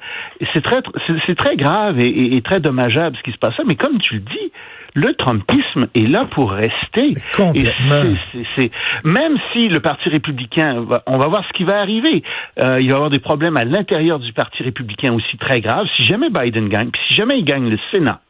C'est 0.55 0.63
très, 0.63 0.81
c'est 1.27 1.35
très 1.35 1.57
grave 1.57 2.01
et, 2.01 2.09
et- 2.09 2.37
et 2.37 2.43
très 2.43 2.61
dommageable 2.61 3.17
ce 3.19 3.23
qui 3.23 3.33
se 3.33 3.39
passe. 3.39 3.55
Mais 3.67 3.75
comme 3.75 3.99
tu 3.99 4.15
le 4.15 4.21
dis, 4.21 4.53
le 4.99 5.15
Trumpisme 5.15 5.87
est 5.95 6.07
là 6.07 6.27
pour 6.31 6.51
rester. 6.53 7.15
complètement. 7.37 8.17
Et 8.59 8.71
même 9.05 9.37
si 9.53 9.69
le 9.69 9.81
Parti 9.81 10.09
républicain, 10.09 10.85
on 11.07 11.19
va 11.19 11.29
voir 11.29 11.45
ce 11.47 11.53
qui 11.57 11.65
va 11.65 11.79
arriver. 11.81 12.23
Euh, 12.63 12.81
il 12.81 12.89
va 12.89 12.93
y 12.93 12.93
avoir 12.93 13.11
des 13.11 13.21
problèmes 13.21 13.57
à 13.57 13.65
l'intérieur 13.65 14.19
du 14.19 14.33
Parti 14.33 14.63
républicain 14.63 15.13
aussi 15.13 15.37
très 15.39 15.61
graves. 15.61 15.87
Si 15.97 16.05
jamais 16.05 16.31
Biden 16.31 16.69
gagne, 16.69 16.91
puis 16.91 17.01
si 17.09 17.15
jamais 17.15 17.39
il 17.39 17.45
gagne 17.45 17.69
le 17.69 17.79
Sénat. 17.93 18.21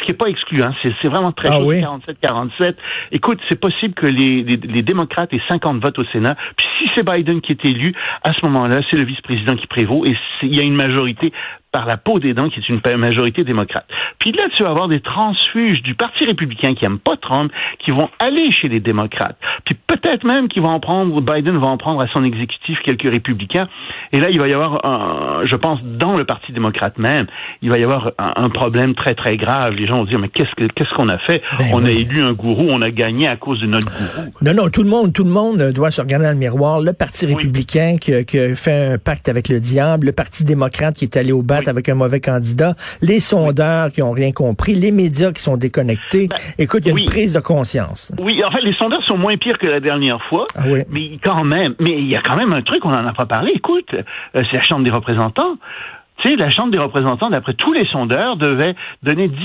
Ce 0.00 0.06
qui 0.06 0.10
n'est 0.10 0.16
pas 0.16 0.26
exclu, 0.26 0.60
hein, 0.60 0.74
c'est 0.82 1.06
vraiment 1.08 1.30
très 1.30 1.48
Ah 1.48 1.58
chaud, 1.58 1.66
oui? 1.66 1.80
47-47. 1.80 2.74
Écoute, 3.12 3.38
c'est 3.48 3.60
possible 3.60 3.94
que 3.94 4.06
les, 4.06 4.42
les, 4.42 4.56
les 4.56 4.82
démocrates 4.82 5.32
aient 5.32 5.42
50 5.48 5.80
votes 5.80 5.98
au 6.00 6.04
Sénat. 6.06 6.36
Puis 6.56 6.66
si 6.78 6.90
c'est 6.94 7.08
Biden 7.08 7.40
qui 7.40 7.52
est 7.52 7.64
élu, 7.64 7.94
à 8.24 8.32
ce 8.32 8.44
moment-là, 8.46 8.80
c'est 8.90 8.96
le 8.96 9.04
vice-président 9.04 9.54
qui 9.54 9.68
prévaut 9.68 10.04
et 10.04 10.16
il 10.42 10.56
y 10.56 10.58
a 10.58 10.64
une 10.64 10.74
majorité 10.74 11.32
par 11.74 11.86
la 11.86 11.96
peau 11.96 12.20
des 12.20 12.34
dents 12.34 12.48
qui 12.48 12.60
est 12.60 12.68
une 12.68 12.80
majorité 12.96 13.42
démocrate. 13.42 13.84
Puis 14.20 14.30
là, 14.30 14.44
tu 14.56 14.62
vas 14.62 14.70
avoir 14.70 14.86
des 14.86 15.00
transfuges 15.00 15.82
du 15.82 15.96
Parti 15.96 16.24
républicain 16.24 16.72
qui 16.76 16.84
n'aiment 16.84 17.00
pas 17.00 17.16
Trump, 17.16 17.50
qui 17.84 17.90
vont 17.90 18.08
aller 18.20 18.52
chez 18.52 18.68
les 18.68 18.78
démocrates. 18.78 19.36
Puis 19.64 19.74
peut-être 19.74 20.22
même 20.24 20.46
qu'ils 20.46 20.62
vont 20.62 20.68
en 20.70 20.78
prendre, 20.78 21.20
Biden 21.20 21.58
va 21.58 21.66
en 21.66 21.76
prendre 21.76 22.00
à 22.00 22.06
son 22.12 22.22
exécutif 22.22 22.78
quelques 22.84 23.10
républicains. 23.10 23.66
Et 24.12 24.20
là, 24.20 24.28
il 24.30 24.38
va 24.38 24.46
y 24.46 24.52
avoir, 24.52 24.86
un, 24.86 25.44
je 25.50 25.56
pense, 25.56 25.80
dans 25.82 26.16
le 26.16 26.24
Parti 26.24 26.52
démocrate 26.52 26.96
même, 26.96 27.26
il 27.60 27.70
va 27.70 27.78
y 27.78 27.82
avoir 27.82 28.12
un, 28.18 28.44
un 28.44 28.50
problème 28.50 28.94
très 28.94 29.14
très 29.16 29.36
grave. 29.36 29.74
Les 29.74 29.88
gens 29.88 29.96
vont 29.98 30.04
dire, 30.04 30.20
mais 30.20 30.28
qu'est-ce 30.28 30.54
que 30.54 30.68
qu'est-ce 30.72 30.94
qu'on 30.94 31.08
a 31.08 31.18
fait? 31.18 31.42
Ben 31.58 31.66
On 31.72 31.84
a 31.84 31.90
élu 31.90 32.22
un 32.22 32.34
gourou, 32.34 32.66
on 32.70 32.82
a 32.82 32.90
gagné 32.90 33.26
à 33.26 33.34
cause 33.34 33.60
de 33.60 33.66
notre 33.66 33.88
gourou. 33.88 34.32
Non, 34.42 34.54
non, 34.54 34.68
tout 34.70 34.84
le 34.84 34.88
monde, 34.90 35.12
tout 35.12 35.24
le 35.24 35.30
monde 35.30 35.60
euh, 35.60 35.72
doit 35.72 35.90
se 35.90 36.00
regarder 36.00 36.26
dans 36.26 36.32
le 36.32 36.38
miroir. 36.38 36.80
Le 36.80 36.92
Parti 36.92 37.26
Oui. 37.26 37.34
républicain 37.34 37.96
qui, 38.00 38.24
qui 38.26 38.38
fait 38.54 38.92
un 38.92 38.98
pacte 38.98 39.28
avec 39.28 39.48
le 39.48 39.58
diable, 39.58 40.06
le 40.06 40.12
Parti 40.12 40.44
démocrate 40.44 40.94
qui 40.96 41.04
est 41.04 41.16
allé 41.16 41.32
au 41.32 41.42
bat 41.42 41.62
avec 41.68 41.88
un 41.88 41.94
mauvais 41.94 42.20
candidat, 42.20 42.74
les 43.02 43.20
sondeurs 43.20 43.90
qui 43.90 44.02
ont 44.02 44.12
rien 44.12 44.32
compris, 44.32 44.74
les 44.74 44.92
médias 44.92 45.32
qui 45.32 45.42
sont 45.42 45.56
déconnectés. 45.56 46.28
Ben, 46.28 46.36
Écoute, 46.58 46.82
il 46.84 46.92
y 46.92 46.96
a 46.96 46.98
une 46.98 47.06
prise 47.06 47.34
de 47.34 47.40
conscience. 47.40 48.12
Oui, 48.18 48.42
en 48.44 48.50
fait, 48.50 48.60
les 48.60 48.74
sondeurs 48.74 49.02
sont 49.04 49.18
moins 49.18 49.36
pires 49.36 49.58
que 49.58 49.66
la 49.66 49.80
dernière 49.80 50.22
fois. 50.24 50.46
Ah 50.56 50.62
oui. 50.66 50.82
Mais 50.90 51.18
quand 51.22 51.44
même, 51.44 51.74
mais 51.78 51.98
il 51.98 52.08
y 52.08 52.16
a 52.16 52.22
quand 52.22 52.36
même 52.36 52.52
un 52.52 52.62
truc, 52.62 52.84
on 52.84 52.90
n'en 52.90 53.06
a 53.06 53.12
pas 53.12 53.26
parlé. 53.26 53.52
Écoute, 53.54 53.94
euh, 53.94 54.02
c'est 54.32 54.56
la 54.56 54.62
Chambre 54.62 54.84
des 54.84 54.90
représentants. 54.90 55.56
Tu 56.18 56.30
sais, 56.30 56.36
la 56.36 56.50
Chambre 56.50 56.70
des 56.70 56.78
représentants, 56.78 57.28
d'après 57.28 57.54
tous 57.54 57.72
les 57.72 57.86
sondeurs, 57.86 58.36
devait 58.36 58.74
donner 59.02 59.28
10 59.28 59.36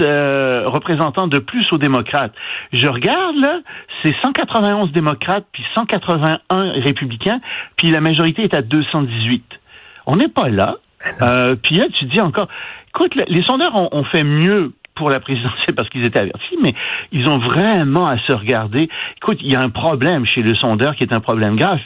euh, 0.00 0.64
représentants 0.66 1.28
de 1.28 1.38
plus 1.38 1.72
aux 1.72 1.78
démocrates. 1.78 2.32
Je 2.72 2.88
regarde, 2.88 3.36
là, 3.36 3.60
c'est 4.02 4.14
191 4.22 4.92
démocrates, 4.92 5.46
puis 5.52 5.62
181 5.74 6.72
républicains, 6.82 7.40
puis 7.76 7.90
la 7.90 8.00
majorité 8.00 8.42
est 8.42 8.54
à 8.54 8.62
218. 8.62 9.44
On 10.06 10.16
n'est 10.16 10.28
pas 10.28 10.48
là. 10.48 10.76
Euh, 11.22 11.56
puis 11.62 11.76
là, 11.76 11.86
tu 11.92 12.04
dis 12.06 12.20
encore, 12.20 12.46
écoute, 12.88 13.12
les 13.28 13.42
sondeurs 13.42 13.74
ont, 13.74 14.04
fait 14.04 14.24
mieux 14.24 14.72
pour 14.94 15.10
la 15.10 15.20
présidentielle 15.20 15.74
parce 15.76 15.88
qu'ils 15.90 16.04
étaient 16.06 16.20
avertis, 16.20 16.56
mais 16.62 16.74
ils 17.12 17.28
ont 17.28 17.38
vraiment 17.38 18.06
à 18.06 18.18
se 18.18 18.32
regarder. 18.32 18.88
Écoute, 19.18 19.38
il 19.42 19.52
y 19.52 19.56
a 19.56 19.60
un 19.60 19.70
problème 19.70 20.24
chez 20.26 20.42
le 20.42 20.54
sondeur 20.54 20.96
qui 20.96 21.04
est 21.04 21.12
un 21.12 21.20
problème 21.20 21.56
grave. 21.56 21.78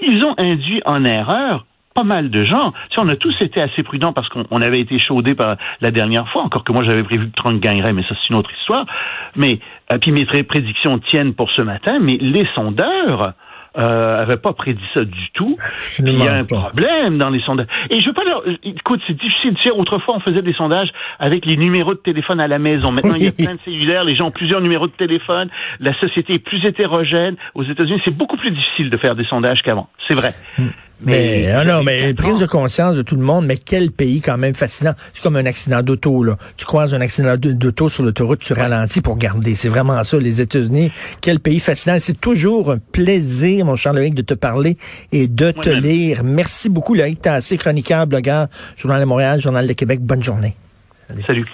Ils 0.00 0.24
ont 0.24 0.34
induit 0.38 0.80
en 0.84 1.04
erreur 1.04 1.64
pas 1.94 2.04
mal 2.04 2.30
de 2.30 2.44
gens. 2.44 2.72
Si 2.90 2.98
on 2.98 3.08
a 3.08 3.16
tous 3.16 3.34
été 3.40 3.60
assez 3.60 3.82
prudents 3.82 4.12
parce 4.12 4.28
qu'on 4.28 4.62
avait 4.62 4.80
été 4.80 4.98
chaudés 4.98 5.34
par 5.34 5.56
la 5.80 5.90
dernière 5.90 6.28
fois, 6.30 6.42
encore 6.42 6.64
que 6.64 6.72
moi 6.72 6.84
j'avais 6.84 7.02
prévu 7.02 7.30
que 7.30 7.36
Trump 7.36 7.60
gagnerait, 7.60 7.92
mais 7.92 8.02
ça 8.02 8.14
c'est 8.14 8.30
une 8.30 8.36
autre 8.36 8.50
histoire. 8.60 8.86
Mais 9.36 9.58
euh, 9.92 9.98
puis 9.98 10.12
mes 10.12 10.24
prédictions 10.24 10.98
tiennent 11.10 11.34
pour 11.34 11.50
ce 11.50 11.62
matin, 11.62 11.98
mais 12.00 12.16
les 12.20 12.46
sondeurs 12.54 13.34
euh, 13.76 14.22
avait 14.22 14.36
pas 14.36 14.52
prédit 14.52 14.84
ça 14.92 15.04
du 15.04 15.30
tout. 15.32 15.56
Il 15.98 16.18
y 16.18 16.28
a 16.28 16.34
un 16.34 16.44
problème 16.44 17.18
dans 17.18 17.30
les 17.30 17.40
sondages. 17.40 17.66
Et 17.90 18.00
je 18.00 18.06
veux 18.06 18.12
pas 18.12 18.24
leur... 18.24 18.42
Écoute, 18.62 19.00
c'est 19.06 19.16
difficile 19.16 19.54
de 19.54 19.60
dire. 19.60 19.78
Autrefois, 19.78 20.16
on 20.16 20.20
faisait 20.20 20.42
des 20.42 20.52
sondages 20.52 20.92
avec 21.18 21.46
les 21.46 21.56
numéros 21.56 21.94
de 21.94 21.98
téléphone 21.98 22.40
à 22.40 22.48
la 22.48 22.58
maison. 22.58 22.92
Maintenant, 22.92 23.14
il 23.14 23.24
y 23.24 23.28
a 23.28 23.32
plein 23.36 23.54
de 23.54 23.60
cellulaires. 23.64 24.04
Les 24.04 24.14
gens 24.14 24.26
ont 24.26 24.30
plusieurs 24.30 24.60
numéros 24.60 24.86
de 24.86 24.92
téléphone. 24.92 25.48
La 25.80 25.98
société 25.98 26.34
est 26.34 26.38
plus 26.38 26.64
hétérogène. 26.64 27.36
Aux 27.54 27.64
États-Unis, 27.64 28.00
c'est 28.04 28.16
beaucoup 28.16 28.36
plus 28.36 28.50
difficile 28.50 28.90
de 28.90 28.96
faire 28.98 29.14
des 29.14 29.24
sondages 29.24 29.62
qu'avant. 29.62 29.88
C'est 30.06 30.14
vrai. 30.14 30.32
Mais, 31.04 31.52
mais 31.52 31.64
non, 31.64 31.82
mais 31.82 32.14
prise 32.14 32.38
de 32.38 32.46
conscience 32.46 32.94
de 32.94 33.02
tout 33.02 33.16
le 33.16 33.22
monde, 33.22 33.46
mais 33.46 33.56
quel 33.56 33.90
pays 33.90 34.20
quand 34.20 34.38
même 34.38 34.54
fascinant. 34.54 34.94
C'est 35.12 35.22
comme 35.22 35.36
un 35.36 35.46
accident 35.46 35.82
d'auto, 35.82 36.22
là. 36.22 36.36
Tu 36.56 36.64
croises 36.64 36.94
un 36.94 37.00
accident 37.00 37.36
d'auto 37.36 37.88
sur 37.88 38.04
l'autoroute, 38.04 38.40
tu 38.40 38.52
ralentis 38.52 39.00
pour 39.00 39.16
garder. 39.16 39.54
C'est 39.54 39.68
vraiment 39.68 40.02
ça, 40.04 40.18
les 40.18 40.40
États-Unis. 40.40 40.92
Quel 41.20 41.40
pays 41.40 41.60
fascinant. 41.60 41.96
C'est 41.98 42.20
toujours 42.20 42.70
un 42.70 42.78
plaisir, 42.78 43.64
mon 43.64 43.74
cher 43.74 43.92
Loïc, 43.92 44.14
de 44.14 44.22
te 44.22 44.34
parler 44.34 44.76
et 45.10 45.26
de 45.26 45.50
te 45.50 45.70
lire. 45.70 46.22
Merci 46.24 46.68
beaucoup, 46.68 46.94
Loïc 46.94 47.20
assez 47.32 47.56
chroniqueur, 47.56 48.06
blogueur, 48.06 48.48
Journal 48.76 49.00
de 49.00 49.06
Montréal, 49.06 49.40
Journal 49.40 49.66
de 49.66 49.72
Québec. 49.72 50.00
Bonne 50.00 50.22
journée. 50.22 50.54
Salut. 51.26 51.46